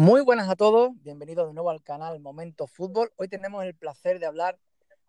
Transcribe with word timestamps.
Muy 0.00 0.20
buenas 0.20 0.48
a 0.48 0.54
todos, 0.54 0.92
bienvenidos 1.02 1.48
de 1.48 1.54
nuevo 1.54 1.70
al 1.70 1.82
canal 1.82 2.20
Momento 2.20 2.68
Fútbol. 2.68 3.10
Hoy 3.16 3.26
tenemos 3.26 3.64
el 3.64 3.74
placer 3.74 4.20
de 4.20 4.26
hablar 4.26 4.56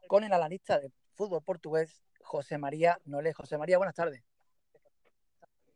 con 0.08 0.24
el 0.24 0.34
analista 0.34 0.80
de 0.80 0.92
fútbol 1.14 1.44
portugués, 1.44 2.02
José 2.24 2.58
María 2.58 2.98
Nolé. 3.06 3.32
José 3.34 3.60
María, 3.60 3.78
buenas 3.78 3.94
tardes. 3.94 4.24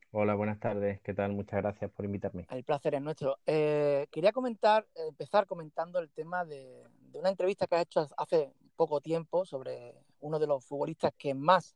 Hola, 0.10 0.34
buenas 0.34 0.60
tardes. 0.60 1.00
¿Qué 1.02 1.14
tal? 1.14 1.32
Muchas 1.34 1.62
gracias 1.62 1.92
por 1.92 2.06
invitarme. 2.06 2.48
El 2.50 2.64
placer 2.64 2.96
es 2.96 3.04
nuestro. 3.04 3.38
Eh, 3.46 4.08
quería 4.10 4.32
comentar, 4.32 4.88
empezar 4.96 5.46
comentando 5.46 6.00
el 6.00 6.10
tema 6.10 6.44
de, 6.44 6.84
una 7.14 7.30
entrevista 7.30 7.68
que 7.68 7.76
has 7.76 7.84
hecho 7.84 8.08
hace 8.18 8.52
poco 8.76 9.00
tiempo 9.00 9.46
sobre 9.46 9.94
uno 10.22 10.40
de 10.40 10.48
los 10.48 10.66
futbolistas 10.66 11.14
que 11.16 11.36
más 11.36 11.76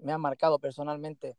me 0.00 0.12
han 0.12 0.20
marcado 0.20 0.58
personalmente 0.58 1.38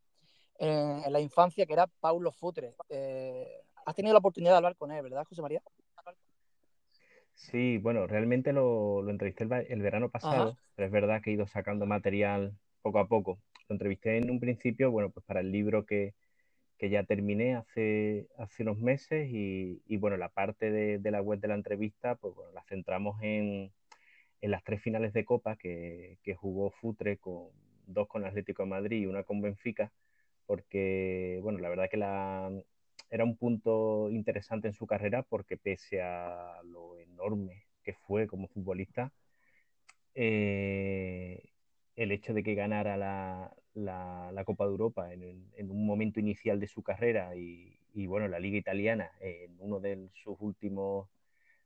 en, 0.57 1.03
en 1.03 1.13
la 1.13 1.19
infancia, 1.19 1.67
que 1.67 1.73
era 1.73 1.85
Paulo 1.85 2.31
Futre. 2.31 2.73
Eh, 2.89 3.64
has 3.85 3.95
tenido 3.95 4.13
la 4.13 4.19
oportunidad 4.19 4.53
de 4.53 4.57
hablar 4.57 4.75
con 4.75 4.91
él, 4.91 5.03
¿verdad, 5.03 5.25
José 5.25 5.41
María? 5.41 5.61
Sí, 7.35 7.77
bueno, 7.77 8.07
realmente 8.07 8.53
lo, 8.53 9.01
lo 9.01 9.11
entrevisté 9.11 9.43
el, 9.43 9.81
verano 9.81 10.09
pasado, 10.09 10.57
pero 10.75 10.85
es 10.85 10.91
verdad 10.91 11.21
que 11.21 11.29
he 11.29 11.33
ido 11.33 11.47
sacando 11.47 11.85
material 11.85 12.57
poco 12.81 12.99
a 12.99 13.07
poco. 13.07 13.39
Lo 13.67 13.73
entrevisté 13.75 14.17
en 14.17 14.29
un 14.29 14.39
principio, 14.39 14.89
bueno, 14.89 15.09
pues 15.09 15.25
para 15.25 15.41
el 15.41 15.51
libro 15.51 15.85
que, 15.85 16.13
que 16.77 16.89
ya 16.89 17.03
terminé 17.03 17.55
hace, 17.55 18.27
hace 18.37 18.63
unos 18.63 18.79
meses 18.79 19.29
y, 19.29 19.81
y 19.85 19.97
bueno, 19.97 20.17
la 20.17 20.29
parte 20.29 20.71
de, 20.71 20.97
de, 20.97 21.11
la 21.11 21.21
web 21.21 21.39
de 21.39 21.49
la 21.49 21.55
entrevista, 21.55 22.15
pues 22.15 22.33
bueno, 22.35 22.51
la 22.53 22.63
centramos 22.63 23.21
en, 23.21 23.71
en 24.41 24.51
las 24.51 24.63
tres 24.63 24.81
finales 24.81 25.13
de 25.13 25.25
Copa 25.25 25.57
que, 25.57 26.17
que 26.23 26.35
jugó 26.35 26.71
Futre, 26.71 27.17
con 27.17 27.49
dos 27.85 28.07
con 28.07 28.25
Atlético 28.25 28.63
de 28.63 28.69
Madrid 28.69 29.01
y 29.01 29.05
una 29.07 29.23
con 29.23 29.41
Benfica, 29.41 29.91
porque, 30.45 31.39
bueno, 31.43 31.59
la 31.59 31.69
verdad 31.69 31.89
que 31.89 31.97
la, 31.97 32.49
era 33.15 33.23
un 33.23 33.37
punto 33.37 34.09
interesante 34.11 34.67
en 34.67 34.73
su 34.73 34.85
carrera 34.85 35.23
porque 35.23 35.55
pese 35.55 36.01
a 36.01 36.61
lo 36.63 36.97
enorme 36.97 37.63
que 37.81 37.93
fue 37.93 38.27
como 38.27 38.47
futbolista, 38.49 39.13
eh, 40.15 41.49
el 41.95 42.11
hecho 42.11 42.33
de 42.33 42.43
que 42.43 42.55
ganara 42.55 42.97
la, 42.97 43.55
la, 43.73 44.43
Copa 44.45 44.65
de 44.65 44.71
Europa 44.71 45.13
en, 45.13 45.71
un 45.71 45.85
momento 45.85 46.19
inicial 46.19 46.59
de 46.59 46.67
su 46.67 46.83
carrera 46.83 47.35
y, 47.37 47.77
bueno, 48.05 48.27
la 48.27 48.39
Liga 48.39 48.57
Italiana 48.57 49.11
en 49.21 49.55
uno 49.59 49.79
de 49.79 50.09
sus 50.13 50.35
últimos, 50.41 51.07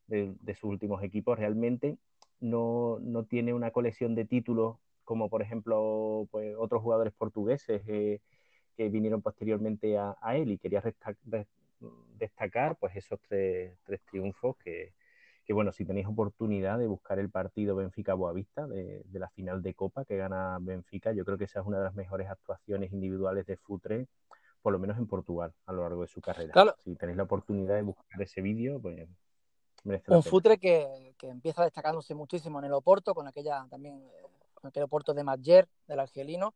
de 0.07 0.53
sus 0.53 0.69
últimos 0.69 1.03
equipos, 1.03 1.39
realmente 1.39 1.97
no, 2.39 2.99
no, 3.01 3.23
tiene 3.23 3.53
una 3.55 3.71
colección 3.71 4.13
de 4.13 4.25
títulos 4.25 4.77
como 5.03 5.29
por 5.29 5.41
ejemplo 5.41 6.27
pues, 6.29 6.55
otros 6.59 6.83
jugadores 6.83 7.13
portugueses. 7.13 7.81
Eh, 7.87 8.21
que 8.79 8.87
vinieron 8.87 9.21
posteriormente 9.21 9.97
a, 9.97 10.15
a 10.21 10.37
él 10.37 10.51
y 10.51 10.57
quería 10.57 10.81
destacar 12.17 12.77
pues 12.77 12.95
esos 12.95 13.19
tres, 13.27 13.77
tres 13.83 13.99
triunfos 14.09 14.55
que, 14.55 14.93
que, 15.43 15.51
bueno, 15.51 15.73
si 15.73 15.83
tenéis 15.83 16.07
oportunidad 16.07 16.79
de 16.79 16.87
buscar 16.87 17.19
el 17.19 17.29
partido 17.29 17.75
Benfica-Boavista 17.75 18.67
de, 18.67 19.01
de, 19.03 19.19
la 19.19 19.27
final 19.31 19.61
de 19.61 19.73
Copa 19.73 20.05
que 20.05 20.15
gana 20.15 20.59
Benfica, 20.61 21.11
yo 21.11 21.25
creo 21.25 21.37
que 21.37 21.43
esa 21.43 21.59
es 21.59 21.65
una 21.65 21.79
de 21.79 21.83
las 21.83 21.93
mejores 21.93 22.29
actuaciones 22.29 22.93
individuales 22.93 23.45
de 23.47 23.57
Futre, 23.57 24.07
por 24.61 24.71
lo 24.71 24.79
menos 24.79 24.97
en 24.97 25.07
Portugal, 25.07 25.51
a 25.65 25.73
lo 25.73 25.81
largo 25.81 26.03
de 26.03 26.07
su 26.07 26.21
carrera. 26.21 26.53
Claro. 26.53 26.73
Si 26.81 26.95
tenéis 26.95 27.17
la 27.17 27.23
oportunidad 27.23 27.75
de 27.75 27.81
buscar 27.81 28.21
ese 28.21 28.39
vídeo, 28.39 28.79
pues... 28.79 29.09
Un 30.07 30.23
Futre 30.23 30.57
que, 30.57 31.15
que, 31.17 31.27
empieza 31.27 31.65
destacándose 31.65 32.15
muchísimo 32.15 32.59
en 32.59 32.65
el 32.65 32.73
Oporto, 32.73 33.13
con 33.13 33.27
aquella 33.27 33.65
también, 33.69 34.01
con 34.53 34.69
aquel 34.69 34.83
Oporto 34.83 35.13
de 35.13 35.25
Mayer, 35.25 35.67
del 35.85 35.99
argelino, 35.99 36.53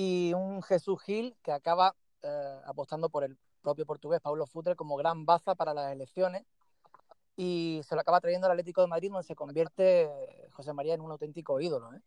y 0.00 0.32
un 0.32 0.62
Jesús 0.62 1.02
Gil 1.02 1.34
que 1.42 1.50
acaba 1.50 1.96
eh, 2.22 2.60
apostando 2.66 3.08
por 3.08 3.24
el 3.24 3.36
propio 3.62 3.84
portugués 3.84 4.20
Paulo 4.20 4.46
Futre 4.46 4.76
como 4.76 4.96
gran 4.96 5.26
baza 5.26 5.56
para 5.56 5.74
las 5.74 5.92
elecciones 5.92 6.44
y 7.36 7.80
se 7.82 7.96
lo 7.96 8.02
acaba 8.02 8.20
trayendo 8.20 8.46
al 8.46 8.52
Atlético 8.52 8.80
de 8.80 8.86
Madrid 8.86 9.10
donde 9.10 9.26
se 9.26 9.34
convierte 9.34 10.08
José 10.52 10.72
María 10.72 10.94
en 10.94 11.00
un 11.00 11.10
auténtico 11.10 11.60
ídolo. 11.60 11.92
¿eh? 11.94 12.00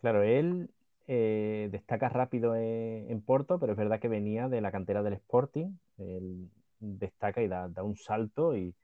Claro, 0.00 0.24
él 0.24 0.74
eh, 1.06 1.68
destaca 1.70 2.08
rápido 2.08 2.56
en, 2.56 3.08
en, 3.08 3.22
Porto, 3.22 3.60
pero 3.60 3.70
es 3.70 3.78
verdad 3.78 4.00
que 4.00 4.08
venía 4.08 4.48
de 4.48 4.60
la 4.60 4.72
cantera 4.72 5.04
del 5.04 5.12
Sporting, 5.12 5.76
él 5.98 6.50
destaca 6.80 7.42
y 7.42 7.46
da, 7.46 7.68
da 7.68 7.84
un 7.84 7.96
salto 7.96 8.56
y, 8.56 8.74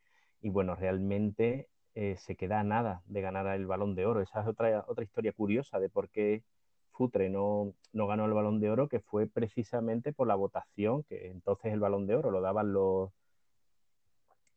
y 0.40 0.50
bueno, 0.50 0.76
realmente 0.76 1.68
eh, 1.96 2.14
se 2.16 2.36
queda 2.36 2.60
a 2.60 2.64
nada 2.64 3.02
de 3.06 3.22
ganar 3.22 3.48
el 3.56 3.66
balón 3.66 3.96
de 3.96 4.06
oro. 4.06 4.20
Esa 4.20 4.42
es 4.42 4.46
otra, 4.46 4.84
otra 4.86 5.02
historia 5.02 5.32
curiosa 5.32 5.80
de 5.80 5.88
por 5.88 6.08
qué 6.10 6.44
Futre 6.98 7.30
no, 7.30 7.74
no, 7.92 8.06
ganó 8.08 8.24
el 8.26 8.32
balón 8.32 8.58
de 8.58 8.70
oro, 8.70 8.88
que 8.88 8.98
fue 8.98 9.28
precisamente 9.28 10.12
por 10.12 10.26
la 10.26 10.34
votación, 10.34 11.04
que 11.04 11.28
entonces 11.28 11.72
el 11.72 11.78
balón 11.78 12.08
de 12.08 12.16
oro 12.16 12.32
lo 12.32 12.40
daban 12.40 12.72
los, 12.72 13.12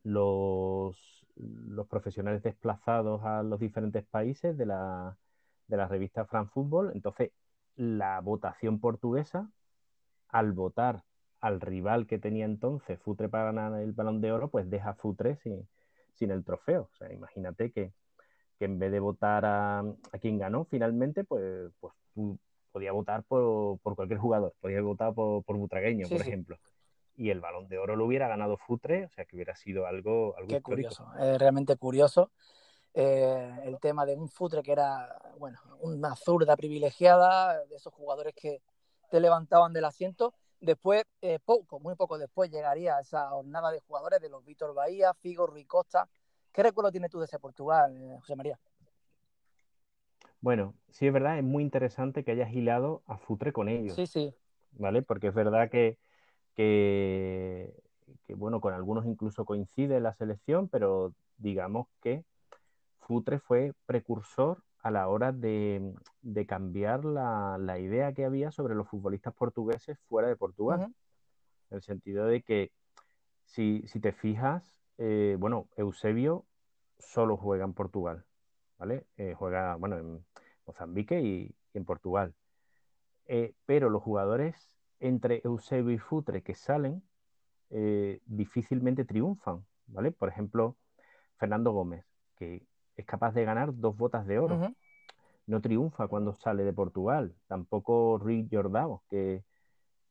los, 0.04 1.88
profesionales 1.88 2.42
desplazados 2.42 3.24
a 3.24 3.44
los 3.44 3.60
diferentes 3.60 4.04
países 4.06 4.58
de 4.58 4.66
la, 4.66 5.16
de 5.68 5.78
la 5.78 5.88
revista 5.88 6.26
France 6.26 6.52
Football. 6.52 6.92
Entonces, 6.96 7.32
la 7.76 8.20
votación 8.22 8.80
portuguesa, 8.80 9.52
al 10.30 10.54
votar 10.54 11.04
al 11.42 11.62
rival 11.62 12.08
que 12.08 12.18
tenía 12.20 12.46
entonces 12.46 13.00
Futre 13.02 13.30
para 13.30 13.46
ganar 13.46 13.80
el 13.82 13.92
balón 13.92 14.20
de 14.22 14.32
oro, 14.32 14.50
pues 14.50 14.68
deja 14.68 14.96
Futre 14.96 15.36
sin, 15.38 15.68
sin 16.16 16.32
el 16.32 16.44
trofeo. 16.44 16.90
O 16.92 16.96
sea, 16.98 17.14
imagínate 17.14 17.72
que, 17.72 17.94
que 18.58 18.66
en 18.66 18.80
vez 18.80 18.92
de 18.92 19.00
votar 19.00 19.46
a, 19.46 19.80
a, 19.80 20.18
quien 20.20 20.40
ganó 20.40 20.66
finalmente, 20.66 21.24
pues, 21.24 21.72
pues 21.80 21.94
tú 22.14 22.38
podías 22.72 22.94
votar 22.94 23.24
por, 23.24 23.80
por 23.80 23.96
cualquier 23.96 24.20
jugador, 24.20 24.54
podías 24.62 24.84
votar 24.84 25.14
por, 25.14 25.44
por 25.44 25.58
Butragueño, 25.58 26.08
sí, 26.08 26.16
por 26.16 26.24
sí. 26.24 26.30
ejemplo. 26.30 26.58
Y 27.16 27.30
el 27.30 27.42
balón 27.42 27.68
de 27.68 27.78
oro 27.78 27.96
lo 27.96 28.06
hubiera 28.06 28.28
ganado 28.28 28.58
Futre, 28.58 29.06
o 29.06 29.10
sea 29.10 29.26
que 29.26 29.36
hubiera 29.36 29.56
sido 29.56 29.86
algo, 29.86 30.36
algo 30.38 30.48
Qué 30.48 30.58
histórico. 30.58 30.96
curioso, 30.96 31.08
es 31.20 31.40
realmente 31.40 31.76
curioso. 31.76 32.32
Eh, 32.94 33.60
el 33.64 33.80
tema 33.80 34.06
de 34.06 34.16
un 34.16 34.28
Futre 34.28 34.62
que 34.64 34.72
era, 34.72 35.18
bueno, 35.38 35.60
una 35.82 36.16
zurda 36.16 36.56
privilegiada, 36.56 37.66
de 37.66 37.76
esos 37.76 37.94
jugadores 37.94 38.34
que 38.36 38.62
te 39.10 39.20
levantaban 39.20 39.74
del 39.74 39.86
asiento. 39.86 40.34
Después, 40.60 41.04
eh, 41.22 41.40
poco, 41.44 41.80
muy 41.80 41.96
poco 41.96 42.18
después, 42.18 42.52
llegaría 42.52 43.00
esa 43.00 43.30
jornada 43.30 43.72
de 43.72 43.82
jugadores 43.82 44.22
de 44.22 44.30
los 44.30 44.44
Víctor 44.46 44.74
Bahía, 44.74 45.14
Figo, 45.14 45.48
Rui 45.48 45.66
Costa. 45.66 46.08
¿Qué 46.52 46.64
recuerdo 46.64 46.92
tienes 46.92 47.10
tú 47.10 47.20
de 47.20 47.26
ese 47.26 47.40
Portugal, 47.40 47.96
eh, 47.98 48.18
José 48.20 48.36
María? 48.36 48.60
Bueno, 50.42 50.74
sí 50.90 51.06
es 51.06 51.14
verdad, 51.14 51.38
es 51.38 51.44
muy 51.44 51.64
interesante 51.64 52.24
que 52.24 52.32
hayas 52.32 52.52
hilado 52.52 53.04
a 53.06 53.18
Futre 53.18 53.54
con 53.54 53.70
ellos. 53.70 53.96
Sí, 53.96 54.08
sí. 54.08 54.34
¿Vale? 54.74 55.04
Porque 55.04 55.28
es 55.28 55.34
verdad 55.34 55.70
que, 55.70 56.00
que, 56.56 57.72
que, 58.26 58.34
bueno, 58.34 58.60
con 58.60 58.74
algunos 58.74 59.06
incluso 59.06 59.46
coincide 59.46 60.00
la 60.00 60.14
selección, 60.14 60.68
pero 60.68 61.14
digamos 61.38 61.88
que 62.02 62.26
Futre 63.02 63.40
fue 63.40 63.74
precursor 63.86 64.64
a 64.80 64.90
la 64.90 65.08
hora 65.10 65.32
de, 65.32 65.94
de 66.24 66.46
cambiar 66.48 67.06
la, 67.06 67.58
la, 67.60 67.78
idea 67.78 68.14
que 68.14 68.26
había 68.26 68.52
sobre 68.52 68.74
los 68.74 68.88
futbolistas 68.88 69.36
portugueses 69.36 70.00
fuera 70.10 70.28
de 70.28 70.36
Portugal. 70.36 70.80
Uh 70.80 70.84
-huh. 70.86 70.94
En 71.70 71.76
el 71.78 71.82
sentido 71.84 72.26
de 72.26 72.42
que, 72.42 72.72
si, 73.46 73.84
si 73.88 74.00
te 74.00 74.12
fijas, 74.12 74.82
eh, 74.98 75.36
bueno, 75.40 75.68
Eusebio 75.78 76.46
solo 76.98 77.38
juega 77.38 77.64
en 77.64 77.74
Portugal. 77.74 78.26
¿vale? 78.82 79.06
Eh, 79.18 79.36
juega, 79.38 79.76
bueno, 79.76 80.00
en 80.00 80.26
Mozambique 80.72 81.22
y, 81.22 81.56
y 81.74 81.78
en 81.78 81.86
Portugal. 81.86 82.34
Eh, 83.28 83.54
pero 83.66 83.90
los 83.90 84.02
jugadores 84.02 84.56
entre 85.00 85.42
Eusebio 85.44 85.92
y 85.92 85.98
Futre 85.98 86.42
que 86.44 86.56
salen 86.56 87.04
eh, 87.70 88.22
difícilmente 88.26 89.06
triunfan, 89.06 89.66
¿vale? 89.88 90.12
Por 90.12 90.30
ejemplo, 90.30 90.76
Fernando 91.38 91.72
Gómez, 91.72 92.06
que 92.36 92.64
es 92.96 93.06
capaz 93.06 93.34
de 93.34 93.46
ganar 93.46 93.76
dos 93.76 93.96
botas 93.98 94.26
de 94.28 94.40
oro. 94.40 94.56
Uh 94.56 94.62
-huh. 94.64 94.76
No 95.48 95.60
triunfa 95.62 96.08
cuando 96.08 96.34
sale 96.34 96.64
de 96.64 96.74
Portugal. 96.74 97.34
Tampoco 97.48 98.18
Rui 98.18 98.48
Jordao, 98.52 99.04
que, 99.10 99.44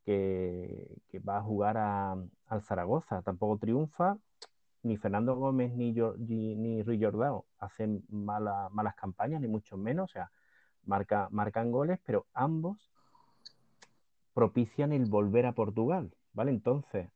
que, 0.04 0.98
que, 1.09 1.19
va 1.21 1.38
a 1.38 1.42
jugar 1.42 1.77
a, 1.77 2.16
al 2.47 2.62
Zaragoza. 2.62 3.22
Tampoco 3.22 3.59
triunfa 3.59 4.18
ni 4.83 4.97
Fernando 4.97 5.36
Gómez 5.36 5.72
ni, 5.74 5.92
ni, 5.92 6.56
ni 6.56 6.83
Rui 6.83 6.98
Jordao 7.03 7.47
hacen 7.59 8.03
mala, 8.09 8.68
malas 8.71 8.95
campañas, 8.95 9.41
ni 9.41 9.48
mucho 9.48 9.77
menos, 9.77 10.10
o 10.10 10.13
sea, 10.13 10.30
marca, 10.84 11.28
marcan 11.30 11.71
goles, 11.71 11.98
pero 12.04 12.27
ambos 12.34 12.91
propician 14.34 14.92
el 14.92 15.06
volver 15.06 15.47
a 15.47 15.53
Portugal, 15.53 16.15
¿vale? 16.32 16.50
Entonces, 16.50 17.09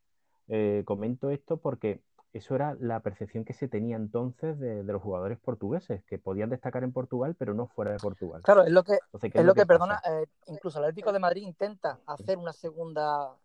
eh, 0.49 0.83
comento 0.85 1.31
esto 1.31 1.57
porque 1.57 2.01
eso 2.33 2.57
era 2.57 2.77
la 2.81 3.01
percepción 3.01 3.45
que 3.45 3.53
se 3.53 3.69
tenía 3.69 3.97
entonces 3.97 4.59
de, 4.59 4.83
de, 4.83 4.93
los 4.93 5.01
jugadores 5.01 5.39
portugueses, 5.39 6.03
que 6.05 6.19
podían 6.19 6.51
destacar 6.51 6.83
en 6.83 6.93
Portugal, 6.93 7.37
pero 7.39 7.55
no 7.55 7.69
fuera 7.69 7.93
de 7.93 7.99
Portugal. 7.99 8.43
Claro, 8.43 8.65
es 8.65 8.73
lo 8.73 8.83
que, 8.83 8.99
Entonces, 9.05 9.31
es, 9.31 9.41
es, 9.41 9.47
lo 9.47 9.55
que, 9.55 9.61
que 9.61 9.67
perdona, 9.67 10.01
eh, 10.05 10.27
incluso 10.47 10.79
el 10.79 10.87
Atlético 10.87 11.13
de 11.13 11.21
Madrid 11.21 11.43
intenta 11.43 12.01
hacer 12.07 12.37
una 12.37 12.53
segunda 12.53 13.37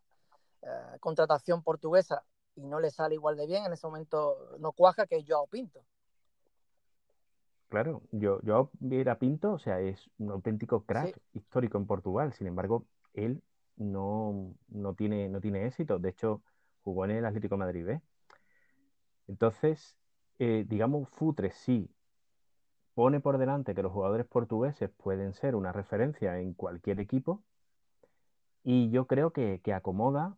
eh, 0.63 0.97
contratación 0.99 1.61
portuguesa 1.61 2.23
y 2.55 2.65
no 2.65 2.79
le 2.79 2.89
sale 2.89 3.13
igual 3.13 3.37
de 3.37 3.45
bien, 3.45 3.65
en 3.65 3.73
ese 3.73 3.85
momento 3.85 4.57
no 4.59 4.71
cuaja 4.71 5.05
que 5.05 5.23
Joao 5.25 5.47
Pinto. 5.47 5.81
Claro, 7.69 8.01
yo, 8.11 8.41
yo 8.41 8.71
Vieira 8.79 9.19
Pinto, 9.19 9.53
o 9.53 9.59
sea, 9.59 9.79
es 9.79 10.09
un 10.17 10.31
auténtico 10.31 10.85
crack 10.85 11.15
sí. 11.15 11.39
histórico 11.39 11.77
en 11.77 11.85
Portugal. 11.85 12.33
Sin 12.33 12.47
embargo, 12.47 12.85
él 13.13 13.43
no, 13.77 14.55
no, 14.69 14.93
tiene, 14.95 15.29
no 15.29 15.39
tiene 15.39 15.65
éxito. 15.67 15.99
De 15.99 16.09
hecho, 16.09 16.41
jugó 16.83 17.05
en 17.05 17.11
el 17.11 17.25
Atlético 17.25 17.55
de 17.55 17.59
Madrid 17.59 17.85
B. 17.85 18.01
Entonces, 19.27 19.95
eh, 20.39 20.65
digamos, 20.67 21.07
Futre 21.09 21.51
sí 21.51 21.89
pone 22.95 23.19
por 23.19 23.37
delante 23.37 23.75
que 23.75 23.83
los 23.83 23.93
jugadores 23.93 24.25
portugueses 24.25 24.89
pueden 24.89 25.33
ser 25.33 25.55
una 25.55 25.71
referencia 25.71 26.39
en 26.39 26.53
cualquier 26.53 26.99
equipo 26.99 27.43
y 28.63 28.89
yo 28.89 29.07
creo 29.07 29.31
que, 29.31 29.61
acomoda 29.73 30.37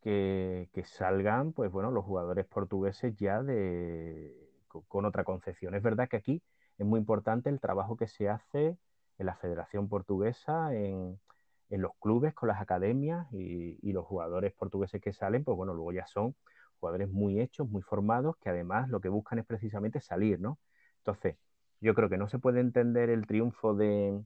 que, 0.00 0.68
salgan, 0.86 1.52
pues 1.52 1.70
bueno, 1.70 1.90
los 1.90 2.04
jugadores 2.04 2.46
portugueses 2.46 3.14
ya 3.16 3.42
de, 3.42 4.34
con, 4.68 5.04
otra 5.04 5.24
concepción. 5.24 5.74
Es 5.74 5.82
verdad 5.82 6.08
que 6.08 6.16
aquí 6.16 6.42
es 6.78 6.86
muy 6.86 7.00
importante 7.00 7.50
el 7.50 7.60
trabajo 7.60 7.96
que 7.96 8.08
se 8.08 8.28
hace 8.28 8.76
en 9.18 9.26
la 9.26 9.36
Federación 9.36 9.88
Portuguesa, 9.88 10.74
en, 10.74 11.18
los 11.70 11.92
clubes, 12.00 12.34
con 12.34 12.48
las 12.48 12.60
academias 12.60 13.26
y, 13.32 13.78
y, 13.82 13.92
los 13.92 14.06
jugadores 14.06 14.54
portugueses 14.54 15.02
que 15.02 15.12
salen, 15.12 15.44
pues 15.44 15.56
bueno, 15.56 15.74
luego 15.74 15.92
ya 15.92 16.06
son 16.06 16.34
jugadores 16.80 17.10
muy 17.10 17.40
hechos, 17.40 17.68
muy 17.68 17.82
formados, 17.82 18.36
que 18.38 18.48
además 18.48 18.88
lo 18.88 19.00
que 19.00 19.08
buscan 19.08 19.38
es 19.38 19.46
precisamente 19.46 20.00
salir, 20.00 20.40
¿no? 20.40 20.58
Entonces, 20.98 21.36
yo 21.80 21.94
creo 21.94 22.08
que 22.08 22.18
no 22.18 22.28
se 22.28 22.38
puede 22.38 22.60
entender 22.60 23.10
el 23.10 23.26
triunfo 23.26 23.74
de, 23.74 24.22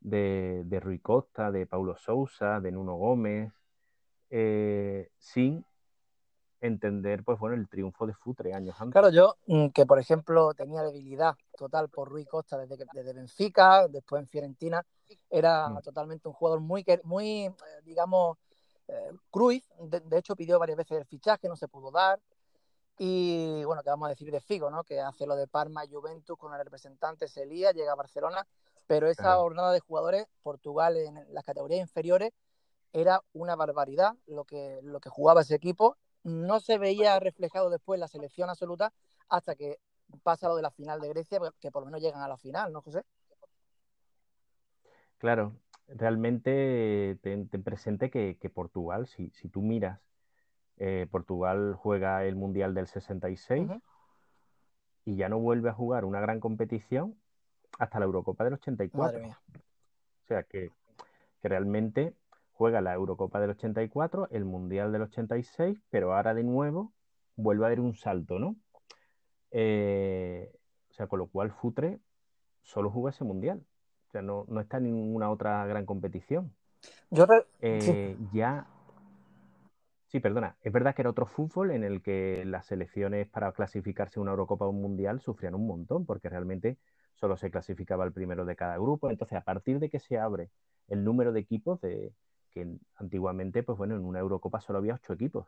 de, 0.00 0.80
Rui 0.80 0.98
Costa, 0.98 1.50
de 1.50 1.66
Paulo 1.66 1.96
Sousa, 1.96 2.60
de 2.60 2.72
Nuno 2.72 2.94
Gómez, 2.96 3.52
eh, 4.30 5.10
sin 5.18 5.64
entender, 6.66 7.24
pues 7.24 7.38
bueno, 7.38 7.56
el 7.56 7.68
triunfo 7.68 8.06
de 8.06 8.14
Futre 8.14 8.54
años 8.54 8.76
antes. 8.80 8.92
Claro, 8.92 9.10
yo 9.10 9.36
mm, 9.46 9.68
que 9.68 9.86
por 9.86 9.98
ejemplo 9.98 10.54
tenía 10.54 10.82
debilidad 10.82 11.36
total 11.56 11.88
por 11.88 12.08
Rui 12.08 12.24
Costa 12.24 12.58
desde, 12.58 12.76
que, 12.76 12.84
desde 12.92 13.12
Benfica, 13.12 13.88
después 13.88 14.22
en 14.22 14.28
Fiorentina, 14.28 14.84
era 15.30 15.68
mm. 15.68 15.82
totalmente 15.82 16.28
un 16.28 16.34
jugador 16.34 16.60
muy, 16.60 16.84
muy 17.04 17.46
eh, 17.46 17.54
digamos, 17.84 18.38
eh, 18.88 19.12
Cruz, 19.30 19.62
de, 19.80 20.18
hecho 20.18 20.36
pidió 20.36 20.58
varias 20.58 20.78
veces 20.78 20.98
el 20.98 21.06
fichaje, 21.06 21.48
no 21.48 21.56
se 21.56 21.68
pudo 21.68 21.90
dar. 21.90 22.20
Y 22.98 23.62
bueno, 23.64 23.82
que 23.82 23.90
vamos 23.90 24.06
a 24.06 24.10
decir 24.10 24.30
de 24.30 24.40
Figo, 24.40 24.70
¿no? 24.70 24.82
Que 24.82 25.00
hace 25.00 25.26
lo 25.26 25.36
de 25.36 25.46
Parma 25.46 25.82
Juventus 25.86 26.38
con 26.38 26.54
el 26.54 26.64
representante, 26.64 27.28
se 27.28 27.44
lía, 27.44 27.72
llega 27.72 27.92
a 27.92 27.96
Barcelona 27.96 28.46
pero 28.86 29.08
esa 29.08 29.36
jornada 29.36 29.72
de 29.72 29.80
jugadores, 29.80 30.26
Portugal 30.42 30.96
en 30.96 31.26
las 31.32 31.44
categorías 31.44 31.80
inferiores, 31.80 32.32
era 32.92 33.20
una 33.32 33.56
barbaridad 33.56 34.14
lo 34.26 34.44
que, 34.44 34.80
lo 34.82 35.00
que 35.00 35.10
jugaba 35.10 35.42
ese 35.42 35.54
equipo. 35.54 35.96
No 36.26 36.58
se 36.58 36.76
veía 36.76 37.20
reflejado 37.20 37.70
después 37.70 38.00
la 38.00 38.08
selección 38.08 38.50
absoluta 38.50 38.92
hasta 39.28 39.54
que 39.54 39.78
pasa 40.24 40.48
lo 40.48 40.56
de 40.56 40.62
la 40.62 40.72
final 40.72 41.00
de 41.00 41.08
Grecia, 41.08 41.38
que 41.60 41.70
por 41.70 41.82
lo 41.82 41.86
menos 41.86 42.02
llegan 42.02 42.20
a 42.20 42.26
la 42.26 42.36
final, 42.36 42.72
¿no, 42.72 42.82
José? 42.82 43.04
Claro, 45.18 45.54
realmente 45.86 47.16
ten, 47.22 47.48
presente 47.62 48.10
que, 48.10 48.50
Portugal, 48.52 49.06
si, 49.06 49.30
si, 49.30 49.48
tú 49.48 49.62
miras, 49.62 50.00
eh, 50.78 51.06
Portugal 51.12 51.76
juega 51.76 52.24
el 52.24 52.34
Mundial 52.34 52.74
del 52.74 52.88
66 52.88 53.70
y 55.04 55.14
ya 55.14 55.28
no 55.28 55.38
vuelve 55.38 55.70
a 55.70 55.74
jugar 55.74 56.04
una 56.04 56.18
gran 56.18 56.40
competición 56.40 57.16
hasta 57.78 58.00
la 58.00 58.06
Eurocopa 58.06 58.42
del 58.42 58.54
84. 58.54 59.20
O 59.20 60.26
sea 60.26 60.42
que, 60.42 60.72
realmente 61.44 62.14
juega 62.56 62.80
la 62.80 62.94
Eurocopa 62.94 63.38
del 63.38 63.50
84, 63.50 64.28
el 64.30 64.46
Mundial 64.46 64.90
del 64.90 65.02
86, 65.02 65.78
pero 65.90 66.14
ahora 66.14 66.32
de 66.32 66.42
nuevo 66.42 66.92
vuelve 67.36 67.64
a 67.64 67.66
haber 67.66 67.80
un 67.80 67.94
salto, 67.94 68.38
¿no? 68.38 68.56
Eh, 69.50 70.50
o 70.90 70.94
sea, 70.94 71.06
con 71.06 71.18
lo 71.18 71.26
cual 71.26 71.52
Futre 71.52 72.00
solo 72.62 72.90
juega 72.90 73.10
ese 73.10 73.24
Mundial. 73.24 73.62
O 74.08 74.10
sea, 74.10 74.22
no, 74.22 74.46
está 74.58 74.78
en 74.78 74.84
ninguna 74.84 75.30
otra 75.30 75.66
gran 75.66 75.84
competición. 75.84 76.54
Yo 77.10 77.26
eh, 77.60 78.16
Ya 78.32 78.66
Sí, 80.06 80.20
perdona. 80.20 80.56
Es 80.62 80.72
verdad 80.72 80.94
que 80.94 81.02
era 81.02 81.10
otro 81.10 81.26
fútbol 81.26 81.72
en 81.72 81.84
el 81.84 82.00
que 82.00 82.44
las 82.46 82.66
selecciones 82.66 83.28
para 83.28 83.52
clasificarse 83.52 84.18
a 84.18 84.22
una 84.22 84.30
Eurocopa 84.30 84.64
o 84.64 84.70
un 84.70 84.80
Mundial 84.80 85.20
sufrían 85.20 85.54
un 85.54 85.66
montón, 85.66 86.06
porque 86.06 86.28
realmente 86.30 86.78
solo 87.16 87.36
se 87.36 87.50
clasificaba 87.50 88.04
el 88.04 88.12
primero 88.12 88.46
de 88.46 88.56
cada 88.56 88.78
grupo. 88.78 89.10
Entonces, 89.10 89.36
a 89.36 89.42
partir 89.42 89.78
de 89.78 89.90
que 89.90 89.98
se 89.98 90.18
abre 90.18 90.48
el 90.88 91.04
número 91.04 91.32
de 91.32 91.40
equipos, 91.40 91.80
de, 91.80 92.12
que 92.56 92.78
antiguamente, 92.94 93.62
pues 93.62 93.76
bueno, 93.76 93.96
en 93.96 94.04
una 94.06 94.20
Eurocopa 94.20 94.62
solo 94.62 94.78
había 94.78 94.94
ocho 94.94 95.12
equipos. 95.12 95.46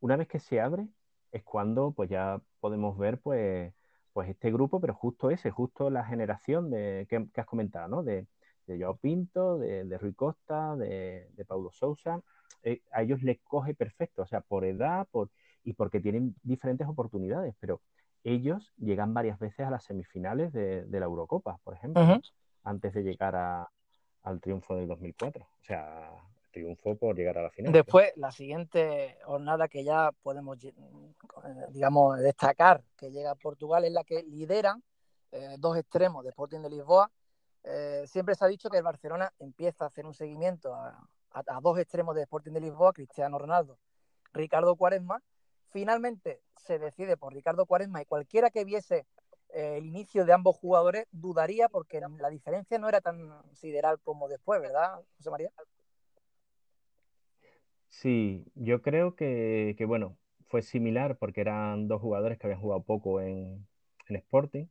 Una 0.00 0.16
vez 0.16 0.26
que 0.26 0.40
se 0.40 0.60
abre, 0.60 0.88
es 1.30 1.44
cuando 1.44 1.92
pues 1.92 2.10
ya 2.10 2.40
podemos 2.58 2.98
ver 2.98 3.20
pues, 3.20 3.72
pues 4.12 4.28
este 4.28 4.50
grupo, 4.50 4.80
pero 4.80 4.92
justo 4.92 5.30
ese, 5.30 5.52
justo 5.52 5.90
la 5.90 6.04
generación 6.04 6.68
de, 6.68 7.06
que, 7.08 7.40
has 7.40 7.46
comentado, 7.46 7.86
¿no? 7.86 8.02
De, 8.02 8.26
de 8.66 8.80
Joao 8.80 8.96
Pinto, 8.96 9.58
de, 9.58 9.84
de 9.84 9.98
Rui 9.98 10.14
Costa, 10.14 10.74
de, 10.74 11.28
de 11.32 11.44
Paulo 11.44 11.70
Sousa. 11.70 12.20
Eh, 12.64 12.82
a 12.90 13.02
ellos 13.02 13.22
les 13.22 13.38
coge 13.42 13.74
perfecto, 13.74 14.22
o 14.22 14.26
sea, 14.26 14.40
por 14.40 14.64
edad 14.64 15.06
por, 15.12 15.30
y 15.62 15.74
porque 15.74 16.00
tienen 16.00 16.34
diferentes 16.42 16.88
oportunidades, 16.88 17.54
pero 17.60 17.80
ellos 18.24 18.72
llegan 18.78 19.14
varias 19.14 19.38
veces 19.38 19.64
a 19.64 19.70
las 19.70 19.84
semifinales 19.84 20.52
de, 20.52 20.86
la 20.90 21.04
Eurocopa, 21.04 21.58
por 21.62 21.74
ejemplo, 21.74 22.20
antes 22.64 22.94
de 22.94 23.04
llegar 23.04 23.36
al 24.24 24.40
triunfo 24.40 24.76
del 24.76 24.88
2004. 24.88 25.42
O 25.42 25.64
sea, 25.64 26.10
triunfo 26.50 26.96
por 26.96 27.16
llegar 27.16 27.38
a 27.38 27.42
la 27.42 27.50
final. 27.50 27.72
Después, 27.72 28.12
la 28.16 28.30
siguiente 28.30 29.18
jornada 29.24 29.68
que 29.68 29.84
ya 29.84 30.10
podemos, 30.22 30.58
digamos, 31.70 32.18
destacar 32.20 32.82
que 32.96 33.10
llega 33.10 33.30
a 33.30 33.36
Portugal 33.36 33.84
es 33.84 33.92
la 33.92 34.04
que 34.04 34.22
lideran 34.22 34.82
eh, 35.32 35.56
dos 35.58 35.76
extremos 35.76 36.22
de 36.24 36.30
Sporting 36.30 36.60
de 36.60 36.70
Lisboa. 36.70 37.10
Eh, 37.64 38.04
siempre 38.06 38.34
se 38.34 38.44
ha 38.44 38.48
dicho 38.48 38.68
que 38.68 38.76
el 38.76 38.82
Barcelona 38.82 39.32
empieza 39.38 39.84
a 39.84 39.88
hacer 39.88 40.04
un 40.04 40.14
seguimiento 40.14 40.74
a, 40.74 41.02
a 41.32 41.60
dos 41.62 41.78
extremos 41.78 42.14
de 42.14 42.22
Sporting 42.22 42.52
de 42.52 42.60
Lisboa, 42.60 42.92
Cristiano 42.92 43.38
Ronaldo, 43.38 43.78
Ricardo 44.32 44.76
Cuaresma, 44.76 45.22
finalmente 45.74 46.40
se 46.56 46.78
decide 46.78 47.16
por 47.16 47.34
Ricardo 47.34 47.66
Cuaresma 47.66 48.00
y 48.00 48.06
cualquiera 48.06 48.50
que 48.50 48.64
viese 48.64 48.98
eh, 48.98 49.06
el 49.54 49.86
inicio 49.86 50.24
de 50.24 50.32
ambos 50.32 50.56
jugadores 50.56 51.06
dudaría 51.12 51.68
porque 51.68 52.00
la 52.18 52.28
diferencia 52.28 52.78
no 52.78 52.88
era 52.88 53.00
tan 53.00 53.30
sideral 53.54 54.00
como 54.00 54.28
después, 54.28 54.60
¿verdad, 54.60 55.00
José 55.16 55.30
María? 55.30 55.50
Sí, 57.88 58.44
yo 58.56 58.82
creo 58.82 59.14
que, 59.14 59.76
bueno, 59.86 60.18
fue 60.48 60.62
similar 60.62 61.16
porque 61.16 61.40
eran 61.40 61.86
dos 61.86 62.00
jugadores 62.00 62.38
que 62.38 62.48
habían 62.48 62.60
jugado 62.60 62.82
poco 62.82 63.20
en, 63.20 63.66
Sporting, 64.08 64.66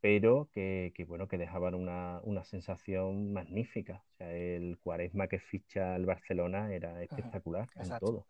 pero 0.00 0.50
que, 0.52 0.92
bueno, 1.08 1.28
que 1.28 1.38
dejaban 1.38 1.74
una, 1.74 2.44
sensación 2.44 3.32
magnífica. 3.32 4.04
O 4.12 4.16
sea, 4.16 4.32
el 4.32 4.78
Cuaresma 4.78 5.28
que 5.28 5.38
ficha 5.38 5.96
el 5.96 6.04
Barcelona 6.04 6.74
era 6.74 7.02
espectacular 7.02 7.68
en 7.76 7.98
todo. 7.98 8.26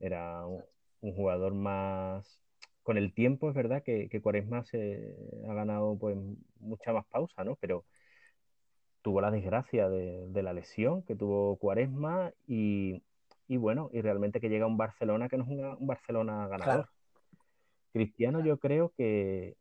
Era 0.00 0.46
un 0.46 1.14
jugador 1.14 1.54
más... 1.54 2.42
Con 2.82 2.96
el 2.96 3.12
tiempo 3.12 3.48
es 3.48 3.54
verdad 3.54 3.82
que, 3.82 4.08
que 4.08 4.20
Cuaresma 4.20 4.64
se 4.64 5.14
ha 5.48 5.54
ganado 5.54 5.96
pues 5.98 6.16
mucha 6.60 6.92
más 6.92 7.04
pausa, 7.06 7.44
¿no? 7.44 7.56
Pero 7.56 7.84
tuvo 9.02 9.20
la 9.20 9.30
desgracia 9.30 9.88
de, 9.88 10.42
la 10.42 10.52
lesión 10.52 11.02
que 11.02 11.16
tuvo 11.16 11.56
Cuaresma 11.56 12.32
y, 12.46 13.02
bueno, 13.48 13.90
y 13.92 14.00
realmente 14.00 14.40
que 14.40 14.48
llega 14.48 14.66
un 14.66 14.76
Barcelona 14.76 15.28
que 15.28 15.36
no 15.36 15.44
es 15.44 15.50
un, 15.50 15.86
Barcelona 15.86 16.46
ganador. 16.48 16.88
Cristiano 17.92 18.44
yo 18.44 18.58
creo 18.58 18.92
que, 18.96 19.56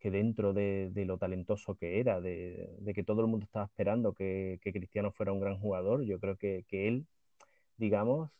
que 0.00 0.10
dentro 0.10 0.54
de, 0.54 0.90
lo 0.94 1.18
talentoso 1.18 1.74
que 1.74 2.00
era, 2.00 2.20
de, 2.20 2.92
que 2.94 3.04
todo 3.04 3.20
el 3.20 3.26
mundo 3.26 3.44
estaba 3.44 3.66
esperando 3.66 4.12
que, 4.12 4.58
Cristiano 4.62 5.12
fuera 5.12 5.32
un 5.32 5.40
gran 5.40 5.58
jugador, 5.58 6.04
yo 6.04 6.18
creo 6.20 6.36
que, 6.36 6.64
que 6.68 6.88
él, 6.88 7.06
digamos, 7.76 8.30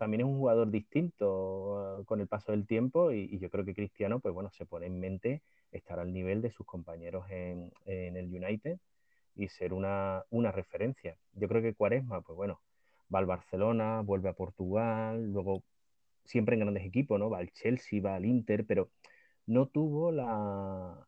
también 0.00 0.22
es 0.22 0.26
un 0.28 0.38
jugador 0.38 0.70
distinto 0.70 1.78
ah, 1.78 2.02
con 2.06 2.22
el 2.22 2.26
paso 2.26 2.52
del 2.52 2.66
tiempo 2.66 3.12
y, 3.12 3.38
yo 3.38 3.50
creo 3.50 3.66
que 3.66 3.74
Cristiano, 3.74 4.18
pues 4.18 4.32
bueno, 4.32 4.50
se 4.50 4.64
pone 4.64 4.86
en 4.86 4.98
mente 4.98 5.42
estar 5.72 5.98
al 6.00 6.14
nivel 6.14 6.40
de 6.40 6.50
sus 6.50 6.64
compañeros 6.64 7.26
en, 7.30 7.70
el 7.84 8.26
United 8.34 8.78
y 9.36 9.48
ser 9.48 9.74
una, 9.74 10.24
referencia. 10.52 11.18
Yo 11.34 11.48
creo 11.48 11.60
que 11.60 11.74
Cuaresma, 11.74 12.22
pues 12.22 12.34
bueno, 12.34 12.62
va 13.14 13.18
al 13.18 13.26
Barcelona, 13.26 14.00
vuelve 14.00 14.30
a 14.30 14.32
Portugal, 14.32 15.32
luego 15.34 15.64
siempre 16.24 16.54
en 16.54 16.60
grandes 16.60 16.86
equipos, 16.86 17.20
¿no? 17.20 17.28
Va 17.28 17.38
al 17.38 17.50
Chelsea, 17.52 18.00
va 18.00 18.14
al 18.14 18.24
Inter, 18.24 18.64
pero 18.64 18.88
no 19.46 19.66
tuvo 19.66 20.12
la, 20.12 21.06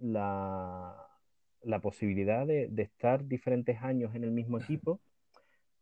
la, 0.00 1.78
posibilidad 1.80 2.46
de, 2.46 2.68
de 2.68 2.82
estar 2.82 3.26
diferentes 3.26 3.82
años 3.82 4.14
en 4.14 4.24
el 4.24 4.32
mismo 4.32 4.58
equipo, 4.58 5.00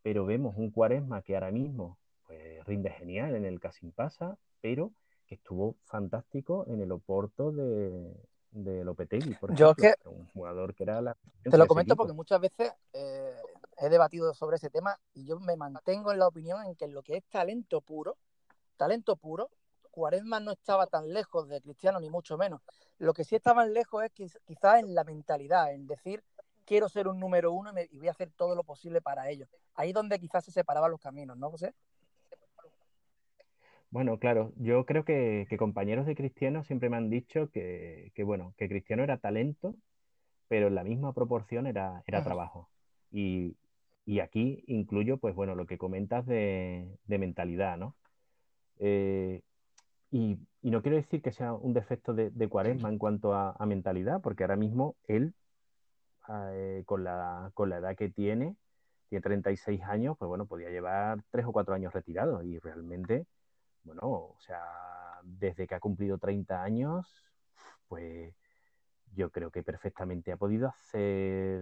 pero 0.03 0.27
vemos 0.27 0.55
un 0.57 0.71
Cuaresma 0.71 1.23
que 1.23 1.35
ahora 1.35 1.51
mismo 1.51 1.99
rinde 2.67 2.91
genial 2.91 3.35
en 3.35 3.45
el 3.45 3.61
Casimpasa, 3.61 4.37
pero 4.61 4.93
que 5.27 5.37
estuvo 5.37 5.77
fantástico 5.85 6.65
en 6.69 6.81
el 6.81 6.93
Oporto 6.93 7.53
de, 7.53 8.15
de 8.51 8.85
Lopetegui, 8.85 9.35
por 9.35 9.55
Yo 9.55 9.75
que 9.75 9.95
un 10.05 10.27
jugador 10.29 10.75
que 10.75 10.85
era 10.85 11.01
la... 11.01 11.17
Te 11.43 11.57
lo 11.57 11.67
comento 11.67 11.97
porque 11.97 12.13
muchas 12.13 12.41
veces 12.41 12.73
eh, 12.93 13.35
he 13.79 13.89
debatido 13.89 14.33
sobre 14.35 14.57
ese 14.57 14.71
tema 14.71 14.99
y 15.15 15.25
yo 15.25 15.39
me 15.41 15.57
mantengo 15.57 16.13
en 16.13 16.19
la 16.19 16.29
opinión 16.29 16.65
en 16.65 16.75
que 16.75 16.89
lo 16.89 17.03
que 17.03 17.17
es 17.19 17.25
talento 17.25 17.81
puro, 17.81 18.17
talento 18.77 19.17
puro, 19.17 19.51
Cuaresma 19.91 20.41
no 20.41 20.53
estaba 20.53 20.87
tan 20.87 21.13
lejos 21.13 21.49
de 21.49 21.63
Cristiano, 21.63 21.99
ni 22.01 22.11
mucho 22.11 22.37
menos. 22.37 22.61
Lo 22.99 23.15
que 23.15 23.25
sí 23.25 23.35
estaban 23.35 23.73
lejos 23.73 24.05
es 24.05 24.13
quizás 24.45 24.81
en 24.81 24.95
la 24.95 25.05
mentalidad, 25.05 25.73
en 25.73 25.87
decir, 25.87 26.23
quiero 26.67 26.91
ser 26.91 27.09
un 27.09 27.19
número 27.19 27.53
uno 27.53 27.73
y, 27.73 27.89
y 27.91 27.99
voy 27.99 28.09
a 28.09 28.11
hacer 28.11 28.31
todo 28.37 28.55
lo 28.55 28.63
posible 28.63 29.01
para 29.01 29.31
ello. 29.31 29.47
Ahí 29.75 29.93
donde 29.93 30.19
quizás 30.19 30.45
se 30.45 30.51
separaban 30.51 30.91
los 30.91 31.01
caminos, 31.01 31.39
¿no, 31.39 31.51
José? 31.51 31.75
Bueno, 33.91 34.19
claro, 34.19 34.53
yo 34.57 34.85
creo 34.85 35.05
que, 35.05 35.47
que 35.49 35.57
compañeros 35.57 36.07
de 36.07 36.17
Cristiano 36.17 36.65
siempre 36.65 36.91
me 36.91 36.97
han 36.97 37.09
dicho 37.09 37.51
que, 37.51 38.13
que, 38.15 38.25
bueno, 38.25 38.53
que 38.57 38.69
Cristiano 38.69 39.03
era 39.03 39.19
talento, 39.19 39.75
pero 40.49 40.69
en 40.69 40.75
la 40.75 40.85
misma 40.85 41.13
proporción 41.13 41.67
era, 41.67 42.03
era 42.07 42.23
trabajo. 42.23 42.69
Y, 43.11 43.57
y 44.05 44.21
aquí 44.21 44.63
incluyo, 44.67 45.19
pues 45.19 45.35
bueno, 45.35 45.55
lo 45.55 45.67
que 45.67 45.79
comentas 45.79 46.27
de, 46.27 46.87
de 47.07 47.19
mentalidad, 47.19 47.77
¿no? 47.77 47.95
Eh, 48.79 49.41
y, 50.11 50.39
y 50.63 50.71
no 50.71 50.83
quiero 50.83 50.97
decir 50.97 51.23
que 51.23 51.33
sea 51.33 51.53
un 51.55 51.73
defecto 51.73 52.15
de, 52.15 52.31
de 52.31 52.49
Cuaresma 52.49 52.89
en 52.89 52.99
cuanto 52.99 53.35
a, 53.35 53.53
a 53.59 53.67
mentalidad, 53.67 54.21
porque 54.21 54.45
ahora 54.45 54.57
mismo 54.57 54.97
él, 55.09 55.33
eh, 56.29 56.83
con 56.87 57.05
la, 57.05 57.51
con 57.55 57.71
la 57.71 57.79
edad 57.79 57.97
que 57.97 58.09
tiene, 58.09 58.57
tiene 59.09 59.23
36 59.23 59.83
años, 59.83 60.17
pues 60.19 60.29
bueno, 60.29 60.47
podía 60.47 60.71
llevar 60.71 61.23
tres 61.31 61.47
o 61.47 61.53
cuatro 61.53 61.75
años 61.75 61.93
retirado 61.93 62.43
y 62.43 62.59
realmente, 62.59 63.27
bueno, 63.87 64.03
o 64.03 64.37
sea, 64.41 64.63
desde 65.23 65.67
que 65.67 65.75
ha 65.77 65.81
cumplido 65.81 66.19
30 66.19 66.63
años, 66.63 67.25
pues 67.89 68.35
yo 69.15 69.31
creo 69.31 69.51
que 69.51 69.63
perfectamente 69.63 70.33
ha 70.33 70.37
podido 70.37 70.69
hacer 70.69 71.61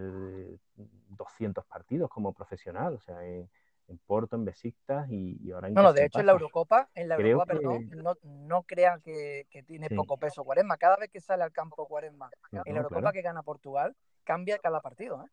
200 0.75 1.65
partidos 1.67 2.11
como 2.11 2.33
profesional, 2.33 2.95
o 2.95 3.01
sea, 3.01 3.25
en, 3.25 3.49
en 3.89 3.99
Porto, 3.99 4.37
en 4.37 4.47
Besiktas 4.47 5.09
y, 5.11 5.39
y 5.43 5.53
ahora 5.53 5.69
en 5.69 5.75
No, 5.75 5.83
no, 5.83 5.93
de 5.93 6.07
hecho 6.07 6.21
en 6.21 6.27
la. 6.27 6.33
Eurocopa, 6.33 6.89
en 6.95 7.09
la 7.09 7.17
Creo 7.17 7.43
Eurocopa, 7.43 7.53
perdón, 7.53 7.89
que 7.91 7.97
no, 7.97 8.15
no 8.23 8.63
crean 8.63 9.03
que, 9.03 9.47
que 9.51 9.63
tiene 9.63 9.89
sí, 9.89 9.95
poco 9.95 10.17
peso 10.17 10.45
Cuaresma. 10.45 10.79
Cada 10.79 10.97
vez 10.97 11.11
que 11.11 11.21
sale 11.21 11.43
al 11.43 11.53
campo 11.53 11.87
Cuaresma 11.87 12.31
no, 12.51 12.63
en 12.65 12.75
la 12.75 12.81
Eurocopa 12.81 13.01
claro, 13.01 13.13
que 13.13 13.23
gana 13.23 13.43
Portugal, 13.43 13.95
cambia 14.25 14.59
cada 14.59 14.81
partido, 14.81 15.23
¿eh? 15.23 15.29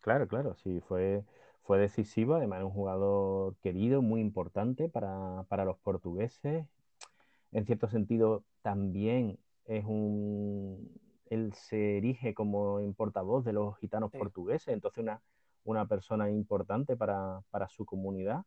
claro, 0.00 0.26
claro, 0.26 0.54
sí, 0.56 0.80
fue, 0.80 1.24
fue 1.64 1.78
decisivo, 1.78 2.34
además 2.34 2.62
un 2.62 2.70
jugador 2.70 3.56
querido, 3.56 4.02
muy 4.02 4.20
importante 4.20 4.88
para, 4.88 5.44
para 5.48 5.64
los 5.64 5.78
portugueses. 5.78 6.66
En 7.52 7.66
cierto 7.66 7.88
sentido, 7.88 8.44
también 8.62 9.38
es 9.64 9.84
un, 9.84 10.90
él 11.30 11.52
se 11.54 11.98
erige 11.98 12.34
como 12.34 12.80
portavoz 12.94 13.44
de 13.44 13.54
los 13.54 13.78
gitanos 13.78 14.10
Sí. 14.12 14.18
portugueses, 14.18 14.68
entonces 14.74 15.02
una, 15.02 15.22
una 15.64 15.86
persona 15.86 16.30
importante 16.30 16.96
para, 16.96 17.40
para 17.50 17.68
su 17.68 17.86
comunidad. 17.86 18.44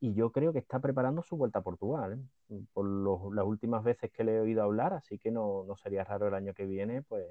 Y 0.00 0.14
yo 0.14 0.32
creo 0.32 0.52
que 0.52 0.58
está 0.60 0.80
preparando 0.80 1.22
su 1.22 1.36
vuelta 1.36 1.60
a 1.60 1.62
Portugal, 1.62 2.20
¿eh? 2.50 2.62
por 2.72 2.84
los, 2.86 3.32
las 3.34 3.44
últimas 3.44 3.84
veces 3.84 4.10
que 4.10 4.24
le 4.24 4.36
he 4.36 4.40
oído 4.40 4.62
hablar, 4.62 4.92
así 4.94 5.18
que 5.18 5.30
no, 5.30 5.64
no 5.64 5.76
sería 5.76 6.04
raro 6.04 6.28
el 6.28 6.34
año 6.34 6.54
que 6.54 6.66
viene 6.66 7.02
pues 7.02 7.26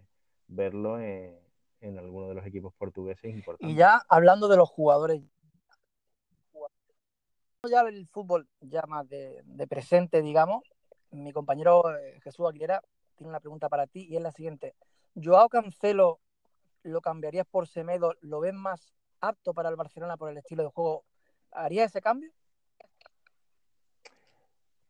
verlo 0.48 1.00
en, 1.00 1.36
en 1.82 1.98
alguno 1.98 2.30
de 2.30 2.36
los 2.36 2.46
equipos 2.46 2.74
portugueses 2.76 3.26
Y 3.26 3.36
importantes. 3.36 3.78
ya 3.78 4.02
hablando 4.10 4.48
de 4.48 4.58
los 4.58 4.70
jugadores, 4.70 5.22
ya 7.70 7.82
el 7.82 8.08
fútbol 8.08 8.48
ya 8.62 8.84
más 8.88 9.08
de, 9.10 9.42
de 9.46 9.68
presente, 9.68 10.22
digamos, 10.22 10.64
mi 11.12 11.32
compañero 11.34 11.96
eh, 11.98 12.20
Jesús 12.22 12.48
Aguilera 12.48 12.82
tiene 13.16 13.30
una 13.30 13.40
pregunta 13.40 13.70
para 13.70 13.88
ti 13.88 14.08
y 14.10 14.16
es 14.16 14.22
la 14.22 14.32
siguiente. 14.32 14.76
¿Joao 15.22 15.50
Cancelo 15.50 16.20
lo 16.84 17.02
cambiarías 17.02 17.46
por 17.48 17.68
Semedo? 17.68 18.16
¿Lo 18.22 18.40
ves 18.40 18.54
más 18.54 18.94
apto 19.20 19.54
para 19.54 19.70
el 19.70 19.76
Barcelona 19.76 20.18
por 20.18 20.30
el 20.30 20.38
estilo 20.38 20.64
de 20.64 20.70
juego? 20.70 21.04
¿Harías 21.52 21.88
ese 21.88 22.02
cambio? 22.02 22.32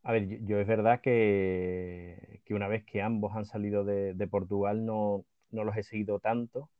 A 0.02 0.12
ver, 0.12 0.28
yo, 0.28 0.36
yo 0.42 0.58
es 0.58 0.66
verdad 0.66 1.00
que, 1.00 2.40
que, 2.44 2.54
una 2.54 2.68
vez 2.68 2.84
que 2.84 3.02
ambos 3.02 3.34
han 3.34 3.44
salido 3.44 3.84
de, 3.84 4.14
de 4.14 4.26
Portugal 4.28 4.86
no, 4.86 5.24
no, 5.50 5.64
los 5.64 5.76
he 5.76 5.82
seguido 5.82 6.20
tanto 6.20 6.70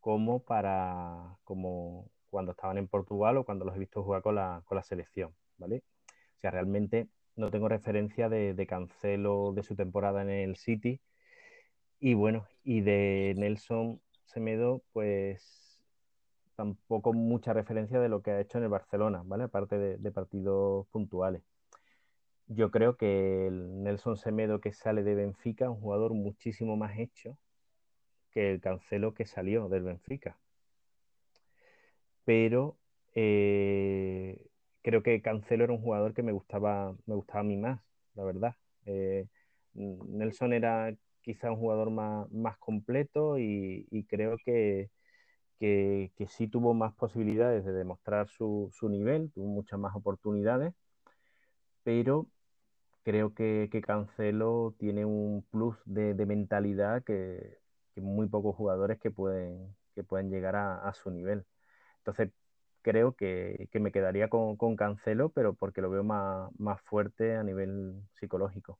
como 0.00 0.42
para 0.42 1.36
como 1.44 2.10
cuando 2.30 2.52
estaban 2.52 2.78
en 2.78 2.88
Portugal 2.88 3.36
o 3.36 3.44
cuando 3.44 3.64
los 3.64 3.76
he 3.76 3.78
visto 3.78 4.02
jugar 4.02 4.22
con 4.22 4.36
la, 4.36 4.62
con 4.66 4.76
la 4.76 4.82
selección, 4.82 5.34
¿vale? 5.58 5.82
O 6.38 6.40
sea, 6.40 6.50
realmente 6.50 7.08
no 7.36 7.50
tengo 7.50 7.68
referencia 7.68 8.28
de, 8.28 8.66
Cancelo 8.68 9.52
de 9.52 9.62
su 9.62 9.76
temporada 9.76 10.22
en 10.22 10.30
el 10.30 10.56
City 10.56 11.00
y 12.00 12.14
bueno, 12.14 12.46
y 12.64 12.80
de 12.80 13.34
Nelson 13.36 14.00
Semedo, 14.24 14.82
pues 14.92 15.80
tampoco 16.56 17.12
mucha 17.12 17.52
referencia 17.52 18.00
de 18.00 18.08
lo 18.08 18.22
que 18.22 18.30
ha 18.30 18.40
hecho 18.40 18.58
en 18.58 18.64
el 18.64 18.70
Barcelona, 18.70 19.22
¿vale? 19.24 19.44
Aparte 19.44 19.78
de, 19.78 19.98
de 19.98 20.12
partidos 20.12 20.86
puntuales. 20.88 21.42
Yo 22.46 22.70
creo 22.70 22.96
que 22.96 23.46
el 23.46 23.82
Nelson 23.82 24.16
Semedo 24.16 24.60
que 24.60 24.72
sale 24.72 25.02
de 25.02 25.14
Benfica 25.14 25.70
un 25.70 25.80
jugador 25.80 26.14
muchísimo 26.14 26.76
más 26.76 26.98
hecho 26.98 27.38
que 28.30 28.52
el 28.52 28.60
Cancelo 28.60 29.14
que 29.14 29.26
salió 29.26 29.68
del 29.68 29.82
Benfica. 29.84 30.38
Pero 32.24 32.76
eh, 33.14 34.46
creo 34.82 35.02
que 35.02 35.20
Cancelo 35.22 35.64
era 35.64 35.72
un 35.72 35.80
jugador 35.80 36.14
que 36.14 36.22
me 36.22 36.32
gustaba, 36.32 36.94
me 37.06 37.14
gustaba 37.14 37.40
a 37.40 37.44
mí 37.44 37.56
más, 37.56 37.80
la 38.14 38.24
verdad. 38.24 38.54
Eh, 38.86 39.26
Nelson 39.74 40.52
era 40.52 40.94
quizá 41.22 41.50
un 41.50 41.58
jugador 41.58 41.90
más, 41.90 42.30
más 42.32 42.58
completo 42.58 43.38
y, 43.38 44.06
creo 44.08 44.36
que, 44.44 44.90
que, 45.58 46.10
sí 46.28 46.48
tuvo 46.48 46.74
más 46.74 46.94
posibilidades 46.94 47.64
de 47.64 47.72
demostrar 47.72 48.28
su, 48.28 48.70
su 48.72 48.88
nivel, 48.88 49.30
tuvo 49.32 49.46
muchas 49.46 49.78
más 49.78 49.94
oportunidades, 49.94 50.74
pero 51.82 52.26
creo 53.02 53.34
que, 53.34 53.68
que 53.72 53.80
Cancelo 53.82 54.74
tiene 54.78 55.04
un 55.04 55.44
plus 55.50 55.76
de 55.84 56.26
mentalidad 56.26 57.02
que, 57.04 57.59
muy 58.00 58.28
pocos 58.28 58.56
jugadores 58.56 58.98
que 58.98 59.10
pueden, 59.10 59.74
que 59.94 60.04
pueden 60.04 60.30
llegar 60.30 60.56
a, 60.56 60.92
su 60.94 61.10
nivel. 61.10 61.44
Entonces, 61.98 62.30
creo 62.82 63.14
que, 63.14 63.68
que 63.70 63.80
me 63.80 63.92
quedaría 63.92 64.28
con, 64.28 64.56
Cancelo, 64.76 65.30
pero 65.30 65.54
porque 65.54 65.80
lo 65.80 65.90
veo 65.90 66.04
más, 66.04 66.50
más 66.58 66.80
fuerte 66.82 67.36
a 67.36 67.42
nivel 67.42 68.02
psicológico. 68.18 68.78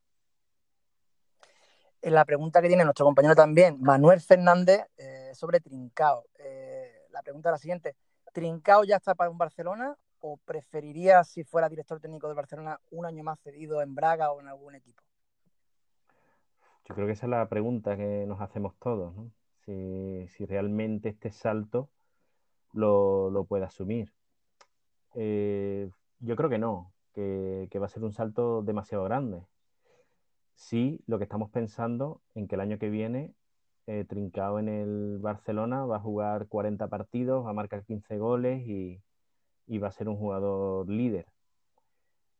La 2.01 2.25
pregunta 2.25 2.61
que 2.61 2.67
tiene 2.67 2.83
nuestro 2.83 3.05
compañero 3.05 3.35
también, 3.35 3.79
Manuel 3.79 4.21
Fernández, 4.21 4.87
eh, 4.97 5.31
sobre 5.35 5.59
Trincao. 5.59 6.25
Eh, 6.39 6.91
la 7.11 7.21
pregunta 7.21 7.49
es 7.49 7.51
la 7.51 7.57
siguiente: 7.59 7.95
¿Trincao 8.33 8.83
ya 8.83 8.95
está 8.95 9.13
para 9.13 9.29
un 9.29 9.37
Barcelona 9.37 9.95
o 10.19 10.37
preferiría, 10.37 11.23
si 11.23 11.43
fuera 11.43 11.69
director 11.69 11.99
técnico 11.99 12.27
del 12.27 12.35
Barcelona, 12.35 12.79
un 12.89 13.05
año 13.05 13.23
más 13.23 13.39
cedido 13.41 13.81
en 13.83 13.93
Braga 13.93 14.31
o 14.31 14.39
en 14.41 14.47
algún 14.47 14.73
equipo? 14.73 15.03
Creo 16.93 17.07
que 17.07 17.13
esa 17.13 17.25
es 17.25 17.29
la 17.29 17.47
pregunta 17.49 17.97
que 17.97 18.25
nos 18.27 18.41
hacemos 18.41 18.75
todos, 18.79 19.15
¿no? 19.15 19.31
Si, 19.65 20.45
realmente 20.45 21.09
este 21.09 21.31
salto 21.31 21.89
lo, 22.73 23.45
puede 23.47 23.65
asumir. 23.65 24.11
Eh, 25.15 25.89
yo 26.19 26.35
creo 26.35 26.49
que 26.49 26.57
no, 26.57 26.93
que, 27.13 27.69
va 27.79 27.85
a 27.85 27.89
ser 27.89 28.03
un 28.03 28.13
salto 28.13 28.61
demasiado 28.63 29.03
grande. 29.03 29.43
Sí, 30.55 31.01
lo 31.07 31.17
que 31.17 31.23
estamos 31.23 31.49
pensando 31.51 32.21
en 32.35 32.47
que 32.47 32.55
el 32.55 32.61
año 32.61 32.77
que 32.77 32.89
viene, 32.89 33.33
eh, 33.87 34.05
Trincao 34.07 34.59
en 34.59 34.69
el 34.69 35.17
Barcelona 35.19 35.85
va 35.85 35.97
a 35.97 35.99
jugar 35.99 36.47
40 36.47 36.87
partidos, 36.87 37.45
va 37.45 37.51
a 37.51 37.53
marcar 37.53 37.83
15 37.83 38.17
goles 38.17 38.67
y, 38.67 39.01
y 39.67 39.77
va 39.79 39.87
a 39.89 39.91
ser 39.91 40.09
un 40.09 40.17
jugador 40.17 40.89
líder. 40.89 41.30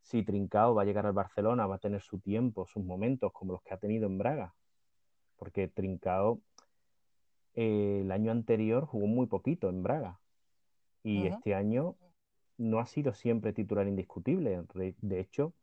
Si 0.02 0.24
Trincao 0.24 0.74
va 0.76 0.82
a 0.82 0.86
llegar 0.86 1.06
al 1.06 1.14
Barcelona, 1.14 1.68
va 1.68 1.76
a 1.76 1.80
tener 1.80 2.02
su 2.02 2.20
tiempo, 2.20 2.66
sus 2.66 2.84
momentos, 2.84 3.32
como 3.32 3.54
los 3.54 3.62
que 3.62 3.74
ha 3.74 3.78
tenido 3.78 4.08
en 4.08 4.18
Braga. 4.18 4.54
Porque 5.38 5.68
Trincao 5.68 6.42
eh, 7.54 8.02
el 8.02 8.12
año 8.12 8.32
anterior 8.32 8.86
jugó 8.86 9.08
muy 9.08 9.28
poquito 9.28 9.70
en 9.70 9.84
Braga. 9.84 10.20
Y 11.04 11.20
uh 11.20 11.24
-huh. 11.24 11.36
este 11.36 11.56
año 11.56 11.96
no 12.58 12.80
ha 12.80 12.86
sido 12.86 13.14
siempre 13.14 13.54
titular 13.54 13.88
indiscutible. 13.88 14.64
De 14.74 15.20
hecho, 15.20 15.54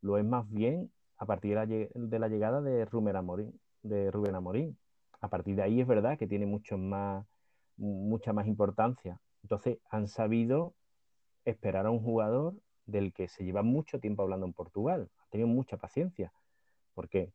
lo 0.00 0.18
es 0.18 0.24
más 0.24 0.48
bien 0.50 0.90
a 1.18 1.26
partir 1.26 1.58
de 1.58 1.90
la, 1.94 2.06
de 2.06 2.18
la 2.18 2.28
llegada 2.28 2.60
de 2.60 2.84
Rubén, 2.84 3.16
Amorín, 3.16 3.60
de 3.82 4.10
Rubén 4.10 4.34
Amorín. 4.34 4.78
A 5.20 5.28
partir 5.28 5.56
de 5.56 5.62
ahí 5.62 5.80
es 5.80 5.86
verdad 5.86 6.18
que 6.18 6.26
tiene 6.26 6.46
mucho 6.46 6.78
más, 6.78 7.26
mucha 7.76 8.32
más 8.32 8.46
importancia. 8.46 9.18
Entonces 9.42 9.78
han 9.90 10.08
sabido 10.08 10.74
esperar 11.44 11.86
a 11.86 11.90
un 11.90 12.00
jugador 12.00 12.54
del 12.86 13.12
que 13.12 13.28
se 13.28 13.44
lleva 13.44 13.62
mucho 13.62 14.00
tiempo 14.00 14.22
hablando 14.22 14.46
en 14.46 14.52
Portugal. 14.52 15.10
Ha 15.18 15.28
tenido 15.30 15.48
mucha 15.48 15.76
paciencia. 15.76 16.32
Porque 16.94 17.32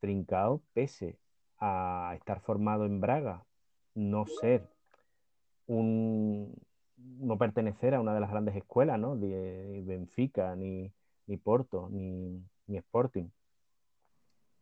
Trincao, 0.00 0.62
pese 0.74 1.18
a 1.58 2.12
estar 2.16 2.40
formado 2.40 2.84
en 2.84 3.00
Braga, 3.00 3.44
no 3.94 4.26
ser 4.26 4.68
un, 5.66 6.54
no 6.96 7.38
pertenecer 7.38 7.94
a 7.94 8.00
una 8.00 8.14
de 8.14 8.20
las 8.20 8.30
grandes 8.30 8.56
escuelas, 8.56 8.98
¿no? 8.98 9.16
De 9.16 9.82
Benfica, 9.86 10.54
ni, 10.56 10.92
ni 11.26 11.36
Porto, 11.36 11.88
ni, 11.90 12.42
ni, 12.66 12.76
Sporting. 12.76 13.28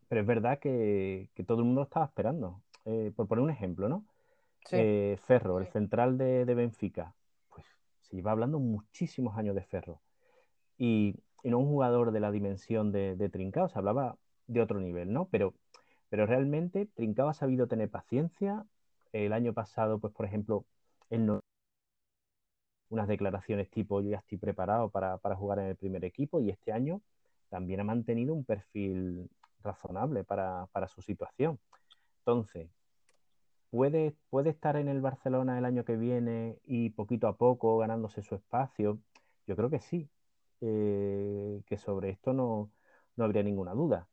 Pero 0.08 0.20
es 0.20 0.26
verdad 0.26 0.58
que, 0.58 1.30
que, 1.34 1.44
todo 1.44 1.58
el 1.58 1.64
mundo 1.64 1.82
estaba 1.82 2.06
esperando. 2.06 2.62
Eh, 2.84 3.12
por 3.14 3.26
poner 3.26 3.42
un 3.42 3.50
ejemplo, 3.50 3.88
¿no? 3.88 4.04
Sí. 4.64 4.76
Eh, 4.78 5.18
Ferro, 5.26 5.58
el 5.58 5.66
central 5.68 6.16
de, 6.18 6.44
de, 6.44 6.54
Benfica, 6.54 7.14
pues 7.48 7.66
se 8.02 8.16
lleva 8.16 8.32
hablando 8.32 8.58
muchísimos 8.58 9.36
años 9.36 9.54
de 9.54 9.62
Ferro. 9.62 10.00
Y, 10.78 11.16
y 11.42 11.50
no 11.50 11.58
un 11.58 11.66
jugador 11.68 12.12
de 12.12 12.20
la 12.20 12.30
dimensión 12.30 12.92
de, 12.92 13.16
de 13.16 13.28
Trincao, 13.28 13.68
se 13.68 13.78
hablaba 13.78 14.16
de 14.46 14.60
otro 14.60 14.80
nivel, 14.80 15.12
¿no? 15.12 15.28
Pero, 15.30 15.54
pero 16.08 16.26
realmente 16.26 16.86
Trincao 16.86 17.28
ha 17.28 17.34
sabido 17.34 17.66
tener 17.66 17.90
paciencia. 17.90 18.64
El 19.12 19.32
año 19.32 19.52
pasado, 19.54 19.98
pues 19.98 20.12
por 20.12 20.26
ejemplo, 20.26 20.64
él 21.10 21.26
no 21.26 21.40
unas 22.88 23.08
declaraciones 23.08 23.70
tipo 23.70 24.00
yo 24.00 24.10
ya 24.10 24.18
estoy 24.18 24.38
preparado 24.38 24.90
para, 24.90 25.18
jugar 25.36 25.58
en 25.58 25.66
el 25.66 25.76
primer 25.76 26.04
equipo 26.04 26.40
y 26.40 26.50
este 26.50 26.72
año 26.72 27.00
también 27.48 27.80
ha 27.80 27.84
mantenido 27.84 28.34
un 28.34 28.44
perfil 28.44 29.28
razonable 29.62 30.24
para, 30.24 30.68
su 30.88 31.02
situación. 31.02 31.58
Entonces, 32.20 32.68
¿puede, 33.70 34.14
¿puede 34.30 34.50
estar 34.50 34.76
en 34.76 34.88
el 34.88 35.00
Barcelona 35.00 35.58
el 35.58 35.64
año 35.64 35.84
que 35.84 35.96
viene 35.96 36.58
y 36.64 36.90
poquito 36.90 37.28
a 37.28 37.36
poco 37.36 37.78
ganándose 37.78 38.22
su 38.22 38.34
espacio? 38.34 38.98
Yo 39.46 39.56
creo 39.56 39.70
que 39.70 39.80
sí, 39.80 40.08
eh, 40.60 41.62
que 41.66 41.76
sobre 41.76 42.10
esto 42.10 42.32
no, 42.32 42.70
no 43.16 43.24
habría 43.24 43.42
ninguna 43.42 43.72
duda. 43.72 44.08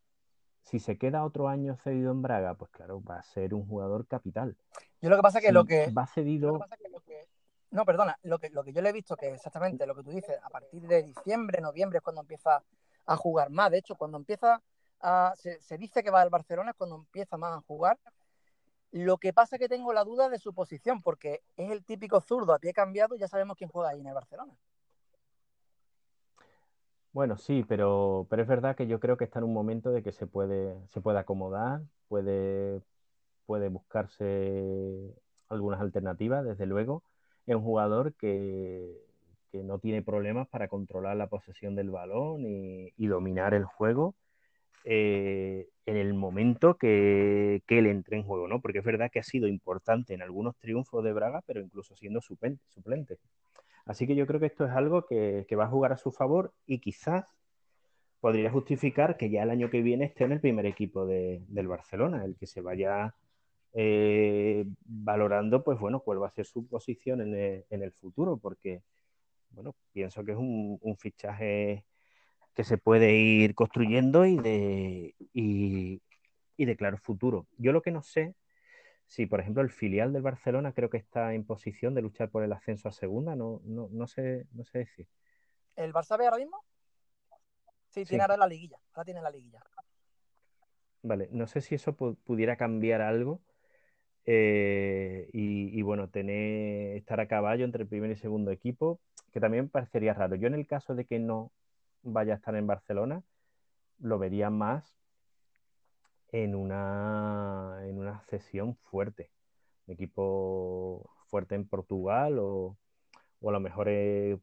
Si 0.61 0.79
se 0.79 0.97
queda 0.97 1.25
otro 1.25 1.49
año 1.49 1.75
cedido 1.75 2.11
en 2.11 2.21
Braga, 2.21 2.55
pues 2.55 2.71
claro, 2.71 3.03
va 3.03 3.17
a 3.17 3.23
ser 3.23 3.53
un 3.53 3.67
jugador 3.67 4.07
capital. 4.07 4.55
Yo 5.01 5.09
lo 5.09 5.17
que 5.17 5.21
pasa 5.21 5.39
es 5.39 5.45
que 5.45 5.51
lo 5.51 5.65
que... 5.65 5.91
Va 5.91 6.07
cedido... 6.07 6.59
No, 7.71 7.85
perdona, 7.85 8.17
lo 8.21 8.37
que, 8.37 8.51
lo 8.51 8.63
que 8.63 8.71
yo 8.71 8.83
le 8.83 8.89
he 8.89 8.93
visto 8.93 9.17
que 9.17 9.33
exactamente 9.33 9.87
lo 9.87 9.95
que 9.95 10.03
tú 10.03 10.11
dices, 10.11 10.37
a 10.43 10.49
partir 10.49 10.87
de 10.87 11.01
diciembre, 11.01 11.59
noviembre 11.59 11.97
es 11.97 12.03
cuando 12.03 12.21
empieza 12.21 12.63
a 13.07 13.17
jugar 13.17 13.49
más. 13.49 13.71
De 13.71 13.79
hecho, 13.79 13.95
cuando 13.95 14.17
empieza 14.17 14.61
a. 14.99 15.33
Se, 15.35 15.59
se 15.59 15.79
dice 15.79 16.03
que 16.03 16.11
va 16.11 16.21
al 16.21 16.29
Barcelona 16.29 16.69
es 16.69 16.77
cuando 16.77 16.97
empieza 16.97 17.35
más 17.35 17.57
a 17.57 17.61
jugar. 17.61 17.99
Lo 18.91 19.17
que 19.17 19.33
pasa 19.33 19.55
es 19.55 19.59
que 19.59 19.67
tengo 19.67 19.91
la 19.91 20.03
duda 20.03 20.29
de 20.29 20.37
su 20.37 20.53
posición, 20.53 21.01
porque 21.01 21.41
es 21.57 21.71
el 21.71 21.83
típico 21.83 22.21
zurdo 22.21 22.53
a 22.53 22.59
pie 22.59 22.73
cambiado 22.73 23.15
y 23.15 23.19
ya 23.19 23.27
sabemos 23.27 23.57
quién 23.57 23.71
juega 23.71 23.89
ahí 23.89 24.01
en 24.01 24.07
el 24.07 24.13
Barcelona. 24.13 24.53
Bueno, 27.13 27.37
sí, 27.37 27.63
pero, 27.67 28.25
pero 28.29 28.41
es 28.41 28.47
verdad 28.47 28.75
que 28.75 28.87
yo 28.87 28.99
creo 28.99 29.17
que 29.17 29.23
está 29.25 29.37
en 29.39 29.45
un 29.45 29.53
momento 29.53 29.91
de 29.91 30.01
que 30.01 30.11
se 30.11 30.25
puede, 30.25 30.75
se 30.89 30.99
puede 30.99 31.19
acomodar, 31.19 31.81
puede, 32.07 32.81
puede 33.45 33.69
buscarse 33.69 35.13
algunas 35.49 35.81
alternativas, 35.81 36.45
desde 36.45 36.65
luego. 36.65 37.03
Es 37.47 37.55
un 37.55 37.63
jugador 37.63 38.15
que, 38.15 38.97
no 39.53 39.79
tiene 39.79 40.01
problemas 40.01 40.47
para 40.49 40.67
controlar 40.67 41.17
la 41.17 41.27
posesión 41.27 41.75
del 41.75 41.91
balón 41.91 42.43
y, 42.45 43.07
dominar 43.07 43.53
el 43.53 43.65
juego 43.65 44.15
eh, 44.85 45.69
en 45.85 45.97
el 45.97 46.13
momento 46.15 46.77
que, 46.77 47.63
que, 47.67 47.79
él 47.79 47.87
entre 47.87 48.17
en 48.17 48.23
juego, 48.23 48.47
¿no? 48.47 48.61
Porque 48.61 48.79
es 48.79 48.85
verdad 48.85 49.11
que 49.11 49.19
ha 49.19 49.23
sido 49.23 49.47
importante 49.47 50.13
en 50.15 50.23
algunos 50.23 50.57
triunfos 50.57 51.03
de 51.03 51.13
Braga, 51.13 51.43
pero 51.45 51.61
incluso 51.61 51.95
siendo 51.95 52.21
suplente. 52.21 53.19
Así 53.85 54.07
que 54.07 54.15
yo 54.15 54.25
creo 54.25 54.39
que 54.39 54.45
esto 54.45 54.65
es 54.65 54.71
algo 54.71 55.05
que, 55.05 55.45
va 55.57 55.65
a 55.65 55.69
jugar 55.69 55.91
a 55.91 55.97
su 55.97 56.11
favor 56.11 56.53
y 56.65 56.79
quizás 56.79 57.25
podría 58.21 58.49
justificar 58.49 59.17
que 59.17 59.29
ya 59.29 59.43
el 59.43 59.49
año 59.49 59.69
que 59.69 59.81
viene 59.81 60.05
esté 60.05 60.23
en 60.23 60.31
el 60.31 60.39
primer 60.39 60.65
equipo 60.65 61.05
del 61.05 61.67
Barcelona, 61.67 62.23
el 62.23 62.37
que 62.37 62.47
se 62.47 62.61
vaya 62.61 63.13
eh, 63.73 64.65
valorando, 64.85 65.63
pues 65.63 65.79
bueno, 65.79 65.99
cuál 65.99 66.23
va 66.23 66.27
a 66.27 66.31
ser 66.31 66.45
su 66.45 66.65
posición 66.67 67.21
en 67.21 67.81
el, 67.81 67.91
futuro, 67.91 68.37
porque, 68.37 68.81
bueno, 69.51 69.75
pienso 69.91 70.23
que 70.23 70.31
es 70.31 70.37
un, 70.37 70.79
fichaje 70.97 71.83
que 72.53 72.63
se 72.63 72.77
puede 72.77 73.13
ir 73.13 73.55
construyendo 73.55 74.25
y 74.25 74.37
de, 74.37 75.15
y 75.33 76.65
de 76.65 76.75
claro 76.77 76.97
futuro. 76.97 77.47
Yo 77.57 77.73
lo 77.73 77.81
que 77.81 77.91
no 77.91 78.03
sé 78.03 78.35
Sí, 79.07 79.25
por 79.25 79.39
ejemplo, 79.39 79.61
el 79.61 79.69
filial 79.69 80.11
del 80.11 80.21
Barcelona 80.21 80.73
creo 80.73 80.89
que 80.89 80.97
está 80.97 81.33
en 81.33 81.45
posición 81.45 81.93
de 81.93 82.01
luchar 82.01 82.29
por 82.29 82.43
el 82.43 82.51
ascenso 82.51 82.89
a 82.89 82.91
segunda, 82.91 83.35
no, 83.35 83.61
no, 83.65 83.89
no 83.91 84.07
sé, 84.07 84.47
no 84.53 84.63
sé 84.65 84.79
decir. 84.79 85.07
¿El 85.75 85.93
Barça 85.93 86.11
ahora 86.11 86.37
mismo? 86.37 86.63
Sí, 87.89 88.05
tiene 88.05 88.23
ahora 88.23 88.37
la 88.37 88.47
liguilla, 88.47 88.77
ahora 88.93 89.05
tiene 89.05 89.21
la 89.21 89.29
liguilla. 89.29 89.63
Vale, 91.03 91.29
no 91.31 91.47
sé 91.47 91.61
si 91.61 91.75
eso 91.75 91.95
pudiera 91.95 92.55
cambiar 92.55 93.01
algo 93.01 93.41
eh, 94.25 95.29
y, 95.33 95.81
bueno, 95.81 96.09
tener, 96.09 96.95
estar 96.97 97.19
a 97.19 97.27
caballo 97.27 97.65
entre 97.65 97.83
el 97.83 97.89
primer 97.89 98.09
y 98.11 98.15
segundo 98.15 98.51
equipo, 98.51 98.99
que 99.31 99.39
también 99.39 99.69
parecería 99.69 100.13
raro. 100.13 100.35
Yo 100.35 100.47
en 100.47 100.53
el 100.53 100.65
caso 100.65 100.95
de 100.95 101.05
que 101.05 101.19
no 101.19 101.51
vaya 102.03 102.33
a 102.33 102.35
estar 102.37 102.55
en 102.55 102.67
Barcelona, 102.67 103.21
lo 103.99 104.17
vería 104.17 104.49
más 104.49 104.95
en 106.33 106.55
una, 106.55 107.77
en 107.83 107.99
una 107.99 108.19
cesión 108.21 108.75
fuerte. 108.75 109.31
Un 109.87 109.93
equipo 109.93 111.09
fuerte 111.27 111.55
en 111.55 111.67
Portugal 111.67 112.39
o, 112.39 112.75
a 113.45 113.51
lo 113.51 113.59
mejor 113.59 113.87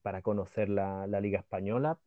para 0.02 0.22
conocer 0.22 0.68
la, 0.68 1.06
Liga 1.20 1.40
Española, 1.40 1.98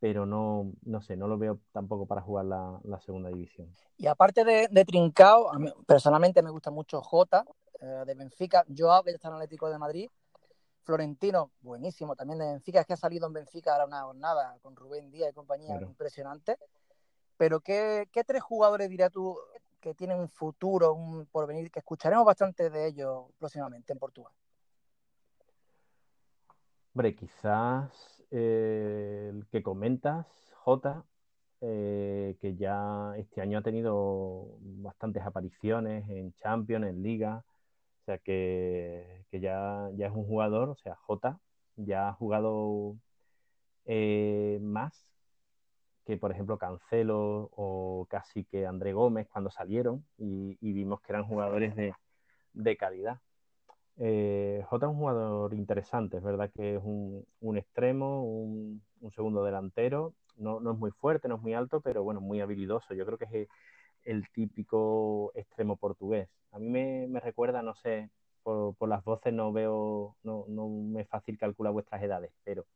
pero 0.00 0.26
no, 0.26 0.72
no 0.82 1.00
sé, 1.02 1.16
no 1.16 1.28
lo 1.28 1.38
veo 1.38 1.60
tampoco 1.72 2.06
para 2.06 2.20
jugar 2.20 2.46
la, 2.46 3.00
segunda 3.00 3.30
división. 3.30 3.72
Y 3.96 4.08
aparte 4.08 4.44
de, 4.44 4.66
de 4.68 4.84
Trincao, 4.84 5.50
personalmente 5.86 6.42
me 6.42 6.50
gusta 6.50 6.70
mucho 6.70 7.00
Jota 7.00 7.44
eh, 7.80 8.02
de 8.06 8.14
Benfica, 8.14 8.64
Joao, 8.76 9.04
que 9.04 9.10
está 9.10 9.28
en 9.28 9.34
Atlético 9.34 9.70
de 9.70 9.78
Madrid, 9.78 10.10
Florentino, 10.82 11.52
buenísimo 11.60 12.16
también 12.16 12.40
de 12.40 12.46
Benfica, 12.46 12.80
es 12.80 12.86
que 12.86 12.94
ha 12.94 12.96
salido 12.96 13.26
en 13.28 13.34
Benfica 13.34 13.72
ahora 13.72 13.86
una 13.86 14.02
jornada 14.02 14.58
con 14.62 14.74
Rubén 14.74 15.10
Díaz 15.10 15.30
y 15.30 15.34
compañía 15.34 15.80
impresionante. 15.80 16.58
Pero 17.36 17.60
¿qué, 17.60 18.08
tres 18.26 18.42
jugadores 18.42 18.88
dirías 18.88 19.10
tú 19.10 19.36
que 19.80 19.94
tienen 19.94 20.18
un 20.18 20.28
futuro, 20.28 20.94
un 20.94 21.26
porvenir, 21.26 21.70
que 21.70 21.80
escucharemos 21.80 22.24
bastante 22.24 22.70
de 22.70 22.86
ellos 22.86 23.26
próximamente 23.38 23.92
en 23.92 23.98
Portugal? 23.98 24.32
Hombre, 26.94 27.14
quizás 27.14 28.24
eh, 28.30 29.30
el 29.32 29.46
que 29.48 29.62
comentas, 29.62 30.26
Jota, 30.54 31.04
eh, 31.60 32.36
que 32.40 32.56
ya 32.56 33.14
este 33.16 33.40
año 33.40 33.58
ha 33.58 33.62
tenido 33.62 34.56
bastantes 34.60 35.22
apariciones 35.24 36.08
en 36.08 36.32
Champions, 36.34 36.86
en 36.86 37.02
Liga, 37.02 37.44
o 38.02 38.04
sea 38.04 38.18
que, 38.18 39.24
ya, 39.32 39.88
ya, 39.94 40.06
es 40.06 40.12
un 40.12 40.26
jugador, 40.26 40.68
o 40.68 40.76
sea, 40.76 40.94
Jota 40.94 41.40
ya 41.76 42.08
ha 42.08 42.12
jugado 42.12 42.96
eh, 43.86 44.58
más 44.62 45.13
que, 46.04 46.16
por 46.16 46.30
ejemplo, 46.30 46.58
Cancelo 46.58 47.50
o 47.56 48.06
casi 48.08 48.44
que 48.44 48.66
André 48.66 48.92
Gómez 48.92 49.26
cuando 49.28 49.50
salieron 49.50 50.04
y, 50.18 50.56
vimos 50.60 51.00
que 51.00 51.12
eran 51.12 51.26
jugadores 51.26 51.74
de, 51.76 52.76
calidad. 52.76 53.20
Eh, 53.96 54.64
Jota 54.68 54.86
es 54.86 54.92
un 54.92 54.98
jugador 54.98 55.54
interesante, 55.54 56.16
es 56.18 56.22
verdad 56.22 56.50
que 56.54 56.76
es 56.76 56.82
un, 56.84 57.56
extremo, 57.56 58.24
un, 58.24 58.82
segundo 59.14 59.44
delantero, 59.44 60.14
no, 60.36 60.58
es 60.58 60.78
muy 60.78 60.90
fuerte, 60.90 61.28
no 61.28 61.36
es 61.36 61.42
muy 61.42 61.54
alto, 61.54 61.80
pero 61.80 62.02
bueno, 62.02 62.20
muy 62.20 62.40
habilidoso. 62.40 62.94
Yo 62.94 63.06
creo 63.06 63.18
que 63.18 63.24
es 63.24 63.48
el, 64.04 64.28
típico 64.30 65.32
extremo 65.34 65.76
portugués. 65.76 66.28
A 66.52 66.58
mí 66.58 66.68
me, 66.68 67.20
recuerda, 67.20 67.62
no 67.62 67.74
sé, 67.76 68.10
por, 68.42 68.74
por, 68.76 68.88
las 68.88 69.04
voces 69.04 69.32
no 69.32 69.52
veo, 69.52 70.16
no, 70.22 70.44
no 70.48 70.68
me 70.68 71.02
es 71.02 71.08
fácil 71.08 71.38
calcular 71.38 71.72
vuestras 71.72 72.02
edades, 72.02 72.32
pero 72.44 72.66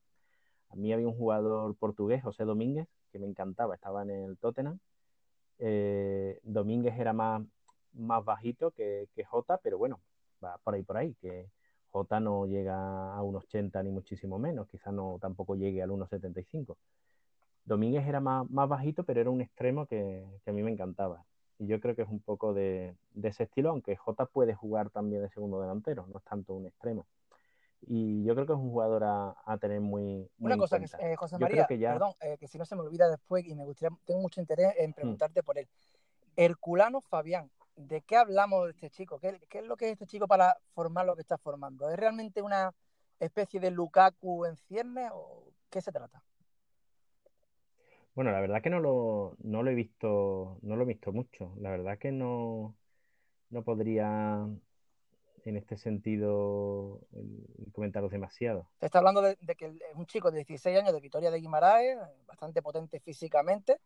a 0.70 0.76
mí 0.76 0.92
había 0.92 1.08
un 1.08 1.16
jugador 1.16 1.76
portugués, 1.76 2.22
José 2.22 2.44
Domínguez, 2.44 2.88
que 3.10 3.18
me 3.18 3.26
encantaba, 3.26 3.74
estaba 3.74 4.02
en 4.02 4.10
el 4.10 4.36
Tottenham. 4.38 4.78
Eh, 5.58 6.38
Domínguez 6.42 6.98
era 6.98 7.12
más, 7.12 7.42
más 7.92 8.24
bajito 8.24 8.70
que, 8.70 9.08
que 9.14 9.24
Jota, 9.24 9.58
pero 9.58 9.78
bueno, 9.78 10.00
va 10.42 10.58
por 10.58 10.74
ahí 10.74 10.82
por 10.82 10.96
ahí, 10.96 11.14
que 11.20 11.50
Jota 11.90 12.20
no 12.20 12.46
llega 12.46 13.14
a 13.14 13.22
unos 13.22 13.44
80 13.44 13.82
ni 13.82 13.90
muchísimo 13.90 14.38
menos, 14.38 14.68
quizás 14.68 14.92
no 14.92 15.18
tampoco 15.20 15.56
llegue 15.56 15.82
al 15.82 15.90
1,75. 15.90 16.76
Domínguez 17.64 18.06
era 18.06 18.20
más, 18.20 18.48
más, 18.50 18.68
bajito, 18.68 19.04
pero 19.04 19.20
era 19.20 19.30
un 19.30 19.40
extremo 19.40 19.86
que, 19.86 20.24
a 20.46 20.52
mí 20.52 20.62
me 20.62 20.70
encantaba. 20.70 21.24
Y 21.58 21.66
yo 21.66 21.80
creo 21.80 21.94
que 21.96 22.02
es 22.02 22.08
un 22.08 22.20
poco 22.20 22.54
de, 22.54 22.94
de, 23.14 23.28
ese 23.28 23.44
estilo, 23.44 23.70
aunque 23.70 23.96
Jota 23.96 24.26
puede 24.26 24.54
jugar 24.54 24.90
también 24.90 25.22
de 25.22 25.28
segundo 25.28 25.60
delantero, 25.60 26.06
no 26.06 26.18
es 26.18 26.24
tanto 26.24 26.54
un 26.54 26.66
extremo 26.66 27.06
y 27.82 28.24
yo 28.24 28.34
creo 28.34 28.46
que 28.46 28.52
es 28.52 28.58
un 28.58 28.70
jugador 28.70 29.04
a, 29.04 29.58
tener 29.60 29.80
muy, 29.80 30.28
Una 30.38 30.56
cosa, 30.56 30.78
que, 30.78 30.86
eh, 31.00 31.16
José 31.16 31.38
María, 31.38 31.66
perdón, 31.66 32.12
eh, 32.20 32.36
que 32.38 32.48
si 32.48 32.58
no 32.58 32.64
se 32.64 32.74
me 32.74 32.82
olvida 32.82 33.08
después 33.08 33.46
y 33.46 33.54
me 33.54 33.64
gustaría, 33.64 33.96
tengo 34.04 34.20
mucho 34.20 34.40
interés 34.40 34.74
en 34.78 34.90
mm. 34.90 34.94
preguntarte 34.94 35.42
por 35.42 35.58
él. 35.58 35.68
Herculano 36.36 37.00
Fabián, 37.00 37.50
¿de 37.76 38.00
qué 38.02 38.16
hablamos 38.16 38.64
de 38.64 38.70
este 38.72 38.90
chico? 38.90 39.18
¿Qué, 39.18 39.40
es 39.50 39.64
lo 39.64 39.76
que 39.76 39.86
es 39.86 39.92
este 39.92 40.06
chico 40.06 40.26
para 40.26 40.56
formar 40.74 41.06
lo 41.06 41.14
que 41.14 41.22
está 41.22 41.38
formando? 41.38 41.88
¿Es 41.90 41.96
realmente 41.96 42.42
una 42.42 42.74
especie 43.20 43.60
de 43.60 43.70
Lukaku 43.70 44.44
en 44.44 44.56
cierne 44.56 45.08
o 45.12 45.44
qué 45.70 45.80
se 45.80 45.92
trata? 45.92 46.22
Bueno, 48.14 48.32
la 48.32 48.40
verdad 48.40 48.60
que 48.60 48.70
no 48.70 48.80
lo, 48.80 49.36
no 49.42 49.62
lo 49.62 49.70
he 49.70 49.74
visto, 49.74 50.58
no 50.62 50.74
lo 50.74 50.82
he 50.82 50.86
visto 50.86 51.12
mucho. 51.12 51.54
La 51.58 51.70
verdad 51.70 51.98
que 51.98 52.10
no, 52.10 52.74
no 53.50 53.62
podría 53.62 54.44
en 55.48 55.56
este 55.56 55.76
sentido 55.76 57.00
comentaros 57.72 58.10
demasiado. 58.10 58.68
Se 58.78 58.86
está 58.86 58.98
hablando 58.98 59.22
de, 59.22 59.36
que 59.56 59.66
es 59.66 59.94
un 59.94 60.06
chico 60.06 60.30
de 60.30 60.44
16 60.44 60.78
años 60.78 60.92
de 60.92 61.00
Vitoria 61.00 61.30
de 61.30 61.40
Guimaraes, 61.40 61.98
bastante 62.26 62.60
potente 62.60 63.00
físicamente, 63.00 63.78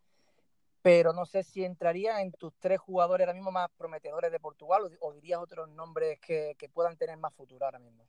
pero 0.82 1.12
no 1.12 1.24
sé 1.24 1.44
si 1.44 1.64
entraría 1.64 2.20
en 2.20 2.32
tus 2.32 2.52
tres 2.58 2.80
jugadores 2.80 3.26
ahora 3.26 3.34
mismo 3.34 3.52
más 3.52 3.70
prometedores 3.78 4.32
de 4.32 4.40
Portugal 4.40 4.82
o, 5.00 5.12
dirías 5.12 5.40
otros 5.40 5.68
nombres 5.68 6.18
que, 6.20 6.56
puedan 6.74 6.96
tener 6.96 7.16
más 7.16 7.32
futuro 7.34 7.64
ahora 7.64 7.78
mismo. 7.78 8.04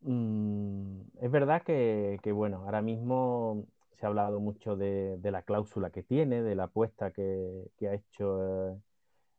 Mm, 0.00 1.00
es 1.20 1.30
verdad 1.30 1.62
que, 1.62 2.18
bueno, 2.32 2.62
ahora 2.64 2.80
mismo 2.80 3.66
se 3.92 4.06
ha 4.06 4.08
hablado 4.08 4.40
mucho 4.40 4.76
de, 4.76 5.18
la 5.22 5.42
cláusula 5.42 5.90
que 5.90 6.02
tiene, 6.02 6.42
de 6.42 6.54
la 6.54 6.64
apuesta 6.64 7.10
que, 7.10 7.68
ha 7.82 7.92
hecho 7.92 8.70
eh, 8.70 8.78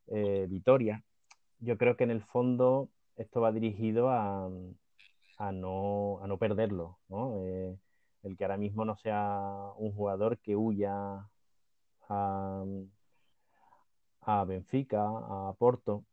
eh, 0.08 0.46
Vitoria 0.48 1.04
yo 1.60 1.78
creo 1.78 1.96
que 1.98 2.04
en 2.04 2.12
el 2.12 2.22
fondo 2.22 2.90
esto 3.18 3.42
va 3.42 3.52
dirigido 3.52 4.10
a, 4.10 4.50
a, 5.38 5.52
no, 5.52 6.20
a 6.22 6.28
no 6.28 6.38
perderlo, 6.38 7.00
¿no? 7.10 7.36
Eh, 7.46 7.78
el 8.24 8.38
que 8.38 8.44
ahora 8.44 8.58
mismo 8.58 8.86
no 8.86 8.96
sea 8.98 9.72
un 9.78 9.94
jugador 9.94 10.40
que 10.40 10.56
huya 10.56 11.28
a, 12.10 12.66
a 14.22 14.46
Benfica, 14.46 15.04
a 15.06 15.54
Porto. 15.58 16.04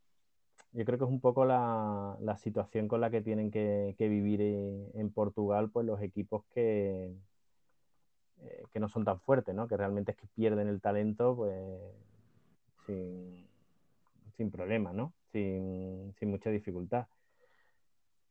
Yo 0.72 0.84
creo 0.84 0.98
que 0.98 1.04
es 1.04 1.10
un 1.10 1.20
poco 1.20 1.44
la, 1.44 2.16
la 2.20 2.36
situación 2.36 2.88
con 2.88 3.00
la 3.00 3.10
que 3.10 3.20
tienen 3.20 3.50
que, 3.50 3.94
que 3.98 4.08
vivir 4.08 4.40
en 4.42 5.12
Portugal, 5.12 5.70
pues 5.70 5.86
los 5.86 6.00
equipos 6.00 6.44
que, 6.54 7.12
eh, 8.42 8.62
que 8.72 8.80
no 8.80 8.88
son 8.88 9.04
tan 9.04 9.20
fuertes, 9.20 9.54
¿no? 9.54 9.68
Que 9.68 9.76
realmente 9.76 10.12
es 10.12 10.16
que 10.16 10.26
pierden 10.28 10.68
el 10.68 10.80
talento, 10.80 11.36
pues 11.36 11.52
sin, 12.86 13.46
sin 14.36 14.50
problema, 14.50 14.92
¿no? 14.92 15.12
Sin, 15.32 16.14
sin, 16.18 16.30
mucha 16.30 16.50
dificultad. 16.50 17.06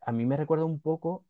A 0.01 0.11
mí 0.11 0.25
me 0.25 0.37
recuerda 0.37 0.65
un 0.65 0.79
poco 0.79 1.25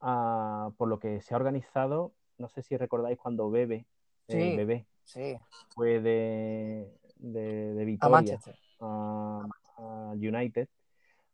a, 0.00 0.70
por 0.76 0.88
lo 0.88 0.98
que 0.98 1.20
se 1.20 1.34
ha 1.34 1.36
organizado, 1.36 2.12
no 2.38 2.48
sé 2.48 2.62
si 2.62 2.76
recordáis 2.76 3.18
cuando 3.18 3.50
Bebe, 3.50 3.86
sí, 4.28 4.56
Bebé, 4.56 4.86
sí. 5.04 5.36
fue 5.74 6.00
de, 6.00 6.88
de, 7.16 7.74
de 7.74 7.84
Vitoria 7.84 8.38
a, 8.80 9.46
a, 9.76 10.12
United. 10.12 10.68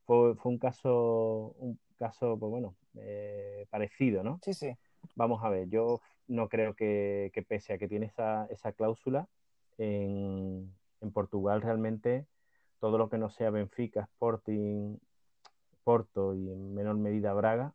Fue, 0.04 0.34
fue, 0.36 0.52
un 0.52 0.58
caso, 0.58 1.54
un 1.58 1.78
caso, 1.96 2.38
pues 2.38 2.50
bueno, 2.50 2.76
eh, 2.94 3.66
parecido, 3.70 4.22
¿no? 4.22 4.40
Sí, 4.42 4.54
sí. 4.54 4.76
Vamos 5.14 5.42
a 5.44 5.48
ver, 5.48 5.68
yo 5.68 6.00
no 6.28 6.48
creo 6.48 6.74
que, 6.74 7.30
que 7.34 7.42
pese 7.42 7.72
a 7.72 7.78
que 7.78 7.88
tiene 7.88 8.06
esa, 8.06 8.46
esa 8.46 8.72
cláusula, 8.72 9.28
en, 9.78 10.72
en, 11.00 11.12
Portugal 11.12 11.60
realmente 11.60 12.26
todo 12.80 12.98
lo 12.98 13.08
que 13.08 13.18
no 13.18 13.30
sea 13.30 13.50
Benfica, 13.50 14.02
Sporting, 14.02 14.98
Porto 15.84 16.34
y 16.34 16.50
en 16.50 16.74
menor 16.74 16.96
medida 16.96 17.32
Braga, 17.32 17.74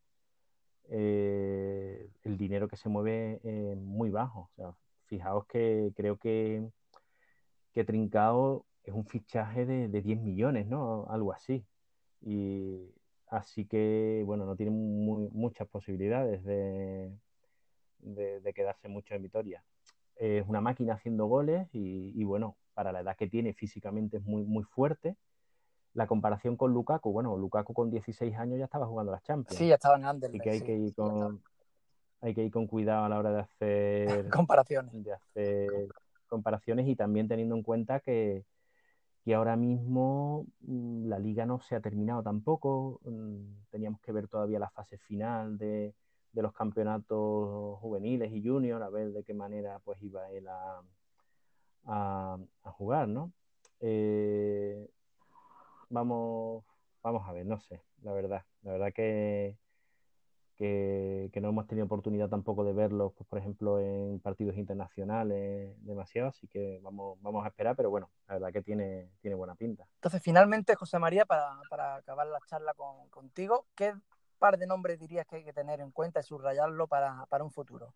eh, 0.89 2.09
el 2.23 2.37
dinero 2.37 2.67
que 2.67 2.77
se 2.77 2.89
mueve 2.89 3.39
es 3.43 3.77
muy 3.77 4.09
bajo. 4.09 4.41
O 4.41 4.49
sea, 4.55 4.73
fijaos 5.05 5.45
que 5.47 5.91
creo 5.95 6.17
que, 6.17 6.67
que 7.73 7.83
Trincao 7.83 8.65
es 8.83 8.93
un 8.93 9.05
fichaje 9.05 9.65
de, 9.65 9.87
de 9.87 10.01
10 10.01 10.21
millones, 10.21 10.67
¿no? 10.67 11.05
Algo 11.09 11.31
así. 11.33 11.65
Y 12.21 12.93
así 13.27 13.65
que, 13.65 14.23
bueno, 14.25 14.45
no 14.45 14.55
tiene 14.55 14.71
muchas 14.71 15.67
posibilidades 15.67 16.43
de, 16.43 17.11
de, 17.99 18.53
quedarse 18.53 18.87
mucho 18.87 19.15
en 19.15 19.23
Vitoria. 19.23 19.63
Es 20.15 20.47
una 20.47 20.61
máquina 20.61 20.93
haciendo 20.93 21.25
goles 21.25 21.67
y, 21.73 22.23
bueno, 22.23 22.57
para 22.73 22.91
la 22.91 23.01
edad 23.01 23.15
que 23.15 23.27
tiene 23.27 23.53
físicamente 23.53 24.17
es 24.17 24.23
muy, 24.23 24.43
muy 24.43 24.63
fuerte. 24.63 25.17
La 25.93 26.07
comparación 26.07 26.55
con 26.55 26.73
Lukaku, 26.73 27.11
bueno, 27.11 27.37
Lukaku 27.37 27.73
con 27.73 27.91
16 27.91 28.35
años 28.37 28.59
ya 28.59 28.65
estaba 28.65 28.87
jugando 28.87 29.11
las 29.11 29.23
Champions. 29.23 29.57
Sí, 29.57 29.67
ya 29.67 29.75
estaba 29.75 29.97
en 29.97 30.05
Anderlecht. 30.05 30.41
Así 30.41 30.43
que 30.43 30.49
hay 30.49 30.59
sí, 30.59 30.65
que 30.65 30.77
ir 30.77 30.95
con, 30.95 31.43
hay 32.21 32.33
que 32.33 32.43
ir 32.43 32.51
con 32.51 32.67
cuidado 32.67 33.05
a 33.05 33.09
la 33.09 33.19
hora 33.19 33.31
de 33.31 33.39
hacer 33.41 34.29
comparaciones. 34.47 35.03
De 35.03 35.13
hacer 35.13 35.89
comparaciones 36.27 36.87
y 36.87 36.95
también 36.95 37.27
teniendo 37.27 37.55
en 37.55 37.63
cuenta 37.63 37.99
que, 37.99 38.45
que 39.25 39.35
ahora 39.35 39.57
mismo 39.57 40.45
mm, 40.61 41.07
la 41.07 41.19
liga 41.19 41.45
no 41.45 41.59
se 41.59 41.75
ha 41.75 41.81
terminado 41.81 42.23
tampoco. 42.23 43.01
Mm, 43.03 43.67
teníamos 43.69 43.99
que 43.99 44.13
ver 44.13 44.29
todavía 44.29 44.59
la 44.59 44.69
fase 44.69 44.97
final 44.97 45.57
de, 45.57 45.93
de 46.31 46.41
los 46.41 46.53
campeonatos 46.53 47.79
juveniles 47.79 48.31
y 48.31 48.41
junior, 48.47 48.81
a 48.81 48.89
ver 48.89 49.11
de 49.11 49.23
qué 49.23 49.33
manera 49.33 49.79
pues 49.83 50.01
iba 50.01 50.29
él 50.31 50.47
a, 50.47 50.81
a, 51.85 52.37
jugar, 52.63 53.07
¿no? 53.07 53.31
Eh, 53.79 54.89
vamos, 55.89 56.63
vamos 57.03 57.27
a 57.27 57.33
ver, 57.33 57.45
no 57.45 57.59
sé, 57.59 57.81
la 58.01 58.13
verdad. 58.13 58.43
La 58.63 58.73
verdad 58.73 58.93
que, 58.93 59.57
que, 60.55 61.29
que, 61.33 61.41
no 61.41 61.49
hemos 61.49 61.67
tenido 61.67 61.85
oportunidad 61.85 62.29
tampoco 62.29 62.63
de 62.63 62.73
verlos, 62.73 63.13
pues, 63.13 63.27
por 63.27 63.39
ejemplo, 63.39 63.79
en 63.79 64.19
partidos 64.19 64.57
internacionales 64.57 65.75
demasiado, 65.85 66.29
así 66.29 66.47
que 66.47 66.79
vamos, 66.83 67.17
vamos 67.21 67.43
a 67.45 67.49
esperar, 67.49 67.75
pero 67.75 67.89
bueno, 67.89 68.09
la 68.27 68.35
verdad 68.35 68.53
que 68.53 68.61
tiene, 68.61 69.11
tiene 69.21 69.35
buena 69.35 69.55
pinta. 69.55 69.87
Entonces, 69.95 70.21
finalmente, 70.21 70.75
José 70.75 70.99
María, 70.99 71.25
para, 71.25 71.59
para 71.69 71.95
acabar 71.95 72.27
la 72.27 72.39
charla 72.47 72.73
con, 72.73 73.09
contigo, 73.09 73.65
¿qué 73.75 73.93
par 74.37 74.57
de 74.57 74.65
nombres 74.65 74.99
dirías 74.99 75.27
que 75.27 75.37
hay 75.37 75.43
que 75.43 75.53
tener 75.53 75.81
en 75.81 75.91
cuenta 75.91 76.19
y 76.19 76.23
subrayarlo 76.23 76.87
para, 76.87 77.25
para 77.27 77.43
un 77.43 77.51
futuro? 77.51 77.93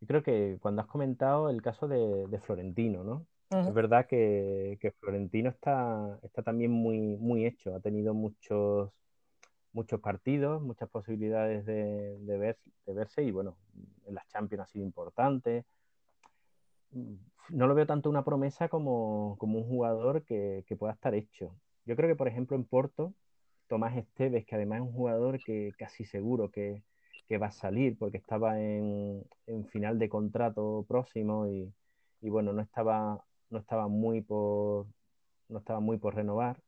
Yo 0.00 0.06
creo 0.06 0.22
que 0.22 0.58
cuando 0.60 0.82
has 0.82 0.88
comentado 0.88 1.50
el 1.50 1.60
caso 1.62 1.88
de, 1.88 2.26
de 2.28 2.38
Florentino, 2.40 3.02
¿no? 3.02 3.26
Uh 3.50 3.56
-huh. 3.56 3.68
Es 3.68 3.74
verdad 3.74 4.06
que, 4.06 4.78
que, 4.80 4.92
Florentino 4.92 5.50
está, 5.50 6.18
está 6.22 6.42
también 6.42 6.70
muy, 6.70 7.16
muy 7.16 7.46
hecho, 7.46 7.74
ha 7.74 7.80
tenido 7.80 8.14
muchos, 8.14 8.90
muchos 9.72 10.00
partidos, 10.00 10.62
muchas 10.62 10.88
posibilidades 10.88 11.64
de, 11.66 12.18
de, 12.18 12.38
ver, 12.38 12.58
de 12.86 12.92
verse 12.92 13.22
y 13.22 13.30
bueno, 13.30 13.56
en 14.06 14.14
las 14.14 14.28
Champions 14.28 14.64
ha 14.64 14.66
sido 14.66 14.84
importante. 14.84 15.64
No 17.50 17.66
lo 17.66 17.74
veo 17.74 17.86
tanto 17.86 18.10
una 18.10 18.24
promesa 18.24 18.68
como, 18.68 19.36
como 19.38 19.58
un 19.58 19.64
jugador 19.64 20.22
que, 20.24 20.64
que, 20.66 20.76
pueda 20.76 20.92
estar 20.92 21.14
hecho. 21.14 21.56
Yo 21.86 21.96
creo 21.96 22.08
que, 22.08 22.16
por 22.16 22.28
ejemplo, 22.28 22.56
en 22.56 22.64
Porto, 22.64 23.14
Tomás 23.66 23.96
Esteves, 23.96 24.44
que 24.46 24.54
además 24.54 24.80
es 24.80 24.86
un 24.86 24.92
jugador 24.92 25.38
que 25.42 25.72
casi 25.78 26.04
seguro 26.04 26.50
que, 26.50 26.82
que 27.28 27.38
va 27.38 27.48
a 27.48 27.52
salir 27.52 27.96
porque 27.98 28.16
estaba 28.18 28.60
en, 28.60 29.24
final 29.70 29.98
de 29.98 30.08
contrato 30.08 30.84
próximo 30.88 31.46
y, 31.46 31.72
bueno, 32.22 32.52
no 32.52 32.62
estaba, 32.62 33.22
no 33.50 33.58
estaba 33.58 33.88
muy 33.88 34.22
por 34.22 34.86
no 35.48 35.58
estaba 35.58 35.80
muy 35.80 35.98
por 35.98 36.14
renovar. 36.14 36.60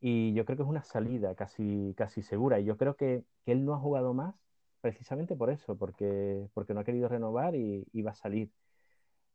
Y 0.00 0.34
yo 0.34 0.44
creo 0.44 0.56
que 0.56 0.62
es 0.62 0.68
una 0.68 0.82
salida 0.82 1.34
casi, 1.34 1.94
casi 1.96 2.22
segura. 2.22 2.60
Y 2.60 2.64
yo 2.64 2.76
creo 2.76 2.96
que, 2.96 3.24
que 3.44 3.52
él 3.52 3.64
no 3.64 3.74
ha 3.74 3.78
jugado 3.78 4.14
más 4.14 4.34
precisamente 4.80 5.36
por 5.36 5.50
eso, 5.50 5.76
porque, 5.76 6.46
porque 6.54 6.74
no 6.74 6.80
ha 6.80 6.84
querido 6.84 7.08
renovar 7.08 7.54
y, 7.56 8.02
va 8.02 8.12
a 8.12 8.14
salir. 8.14 8.50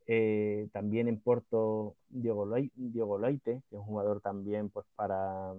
Eh, 0.08 0.70
también 0.72 1.08
en 1.08 1.20
Porto, 1.20 1.96
Diogo 2.10 2.46
Leite, 2.46 3.62
que 3.70 3.76
es 3.76 3.80
un 3.80 3.86
jugador 3.86 4.22
también 4.22 4.70
pues 4.70 4.86
para, 4.96 5.54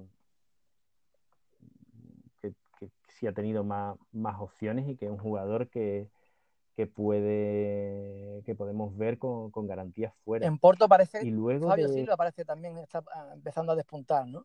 que 2.40 2.52
sí 3.22 3.28
ha 3.28 3.32
tenido 3.32 3.62
más, 3.62 3.96
más 4.11 4.40
opciones 4.40 4.88
y 4.88 4.96
que 4.96 5.04
es 5.04 5.11
un 5.12 5.18
jugador 5.18 5.68
que, 5.68 6.08
que 6.74 6.88
puede 6.88 8.42
que 8.44 8.56
podemos 8.56 8.96
ver 8.96 9.16
con, 9.18 9.52
con, 9.52 9.68
garantías 9.68 10.12
fuera. 10.24 10.44
En 10.44 10.58
Porto 10.58 10.88
parece 10.88 11.24
y 11.24 11.30
luego 11.30 11.68
Fabio 11.68 11.87
de... 11.87 11.94
Silva 11.94 12.16
parece 12.16 12.44
también 12.44 12.78
está 12.78 13.04
ah, 13.14 13.30
empezando 13.32 13.70
a 13.70 13.76
despuntar, 13.76 14.26
¿no? 14.26 14.44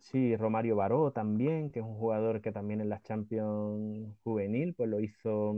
Sí, 0.00 0.34
Romario 0.34 0.74
Baró 0.74 1.12
también, 1.12 1.70
que 1.70 1.78
es 1.78 1.84
un 1.84 1.94
jugador 1.94 2.40
que 2.40 2.50
también 2.50 2.80
en 2.80 2.88
las 2.88 3.04
Champions 3.04 4.12
juvenil 4.24 4.74
pues 4.74 4.90
lo 4.90 4.98
hizo 4.98 5.54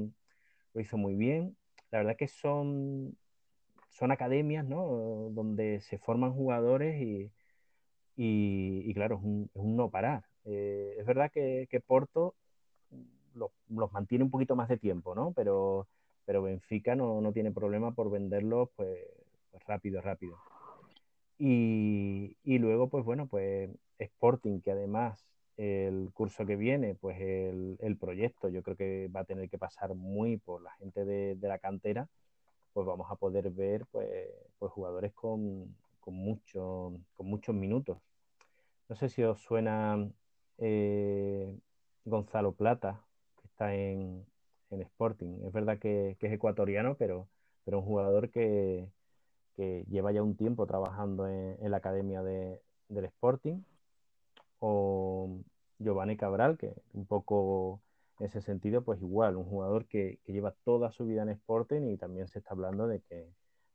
lo 0.74 0.80
hizo 0.80 0.98
muy 0.98 1.14
bien. 1.14 1.56
La 1.90 1.98
verdad 1.98 2.16
que 2.18 2.28
son 2.28 3.16
son 3.88 4.10
academias, 4.12 4.66
¿no? 4.66 5.30
Donde 5.30 5.80
se 5.80 5.96
forman 5.96 6.34
jugadores 6.34 7.00
y, 7.00 7.32
y, 8.14 8.82
y 8.84 8.92
claro, 8.92 9.16
es 9.16 9.22
un, 9.22 9.50
es 9.54 9.62
un 9.62 9.76
no 9.76 9.90
parar. 9.90 10.31
Eh, 10.44 10.96
es 10.98 11.06
verdad 11.06 11.30
que, 11.30 11.82
Porto 11.86 12.34
los, 13.34 13.50
los, 13.68 13.92
mantiene 13.92 14.24
un 14.24 14.30
poquito 14.30 14.56
más 14.56 14.68
de 14.68 14.76
tiempo, 14.78 15.14
¿no? 15.14 15.32
Pero, 15.32 15.88
pero 16.24 16.42
Benfica 16.42 16.94
no, 16.94 17.20
no 17.20 17.32
tiene 17.32 17.52
problema 17.52 17.92
por 17.92 18.10
venderlos 18.10 18.68
pues, 18.76 18.98
pues, 19.50 19.64
rápido, 19.66 20.00
rápido. 20.00 20.38
Y, 21.38 22.36
y, 22.44 22.58
luego, 22.58 22.88
pues 22.88 23.04
bueno, 23.04 23.26
pues 23.26 23.70
Sporting, 23.98 24.60
que 24.60 24.72
además 24.72 25.26
el 25.56 26.10
curso 26.12 26.46
que 26.46 26.56
viene, 26.56 26.94
pues 26.94 27.20
el, 27.20 27.76
el, 27.80 27.96
proyecto 27.96 28.48
yo 28.48 28.62
creo 28.62 28.76
que 28.76 29.08
va 29.14 29.20
a 29.20 29.24
tener 29.24 29.48
que 29.48 29.58
pasar 29.58 29.94
muy 29.94 30.38
por 30.38 30.62
la 30.62 30.72
gente 30.72 31.04
de, 31.04 31.34
de 31.36 31.48
la 31.48 31.58
cantera, 31.58 32.08
pues 32.72 32.86
vamos 32.86 33.10
a 33.10 33.16
poder 33.16 33.50
ver 33.50 33.86
pues, 33.90 34.28
pues 34.58 34.72
jugadores 34.72 35.12
con, 35.12 35.76
con, 36.00 36.14
mucho, 36.14 36.92
con 37.14 37.26
muchos 37.26 37.54
minutos. 37.54 37.98
No 38.88 38.96
sé 38.96 39.08
si 39.08 39.22
os 39.22 39.40
suena 39.40 40.08
eh, 40.58 41.58
Gonzalo 42.04 42.52
Plata, 42.52 43.04
que 43.40 43.46
está 43.46 43.74
en, 43.74 44.26
en 44.70 44.82
Sporting. 44.82 45.44
Es 45.44 45.52
verdad 45.52 45.78
que, 45.78 46.16
es 46.20 46.32
ecuatoriano, 46.32 46.96
pero, 46.96 47.28
pero 47.64 47.78
un 47.80 47.84
jugador 47.84 48.30
que, 48.30 48.88
que 49.56 49.84
lleva 49.88 50.12
ya 50.12 50.22
un 50.22 50.36
tiempo 50.36 50.66
trabajando 50.66 51.28
en, 51.28 51.70
la 51.70 51.76
academia 51.78 52.22
de, 52.22 52.60
del 52.88 53.04
Sporting. 53.06 53.62
O 54.60 55.40
Giovanni 55.78 56.16
Cabral, 56.16 56.56
que 56.56 56.74
un 56.92 57.06
poco 57.06 57.80
en 58.20 58.26
ese 58.26 58.40
sentido, 58.42 58.82
pues 58.82 59.00
igual, 59.02 59.36
un 59.36 59.44
jugador 59.44 59.86
que 59.86 60.20
lleva 60.26 60.54
toda 60.64 60.92
su 60.92 61.06
vida 61.06 61.22
en 61.22 61.30
Sporting 61.30 61.82
y 61.88 61.96
también 61.96 62.28
se 62.28 62.38
está 62.38 62.52
hablando 62.52 62.86
de 62.86 63.00
que, 63.00 63.28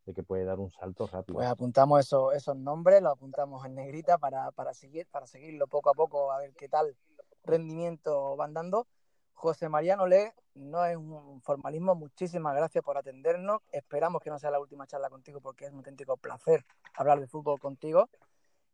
de 0.08 0.14
que 0.14 0.24
puede 0.24 0.46
dar 0.46 0.58
un 0.58 0.72
salto 0.72 1.06
rápido. 1.06 1.36
Pues 1.36 1.48
apuntamos 1.48 2.00
eso, 2.00 2.32
esos 2.32 2.56
nombres, 2.56 3.02
los 3.02 3.12
apuntamos 3.12 3.66
en 3.66 3.76
negrita 3.76 4.18
para, 4.18 4.52
para, 4.52 4.74
seguir, 4.74 5.06
para 5.12 5.28
seguirlo 5.28 5.68
poco 5.68 5.90
a 5.90 5.94
poco, 5.94 6.32
a 6.32 6.40
ver 6.40 6.54
qué 6.54 6.70
tal 6.70 6.96
rendimiento 7.44 8.36
van 8.38 8.54
dando. 8.54 8.88
José 9.34 9.70
Mariano 9.70 10.08
Le, 10.08 10.34
no 10.56 10.84
es 10.86 10.96
un 10.96 11.42
formalismo, 11.42 11.94
muchísimas 11.94 12.56
gracias 12.56 12.84
por 12.84 12.98
atendernos. 12.98 13.62
Esperamos 13.72 14.22
que 14.22 14.30
no 14.30 14.40
sea 14.40 14.50
la 14.50 14.60
última 14.60 14.88
charla 14.88 15.10
contigo 15.10 15.42
porque 15.42 15.66
es 15.66 15.72
un 15.72 15.80
auténtico 15.80 16.18
placer 16.18 16.66
hablar 16.96 17.20
de 17.20 17.28
fútbol 17.28 17.60
contigo. 17.60 18.10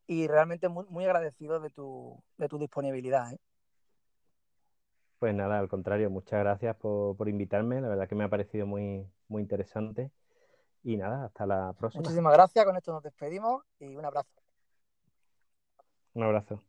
y 0.06 0.28
realmente 0.28 0.70
muy, 0.70 0.86
muy 0.90 1.06
agradecido 1.06 1.60
de 1.60 1.70
tu, 1.70 2.22
de 2.38 2.48
tu 2.48 2.60
disponibilidad. 2.60 3.34
¿eh? 3.34 3.40
Pues 5.18 5.34
nada, 5.34 5.58
al 5.58 5.68
contrario, 5.68 6.10
muchas 6.10 6.40
gracias 6.42 6.76
por, 6.76 7.18
por, 7.18 7.28
invitarme, 7.28 7.82
la 7.82 7.88
verdad 7.88 8.08
que 8.08 8.16
me 8.16 8.26
ha 8.26 8.30
parecido 8.30 8.68
muy, 8.68 9.08
muy 9.30 9.42
interesante. 9.42 10.12
Y 10.84 10.98
nada, 10.98 11.26
hasta 11.26 11.46
la 11.46 11.74
próxima. 11.74 12.02
Muchísimas 12.02 12.34
gracias, 12.34 12.66
con 12.66 12.76
esto 12.76 12.92
nos 12.92 13.04
despedimos 13.04 13.64
y 13.80 13.96
un 13.96 14.06
abrazo. 14.06 14.30
Un 16.14 16.24
abrazo. 16.24 16.62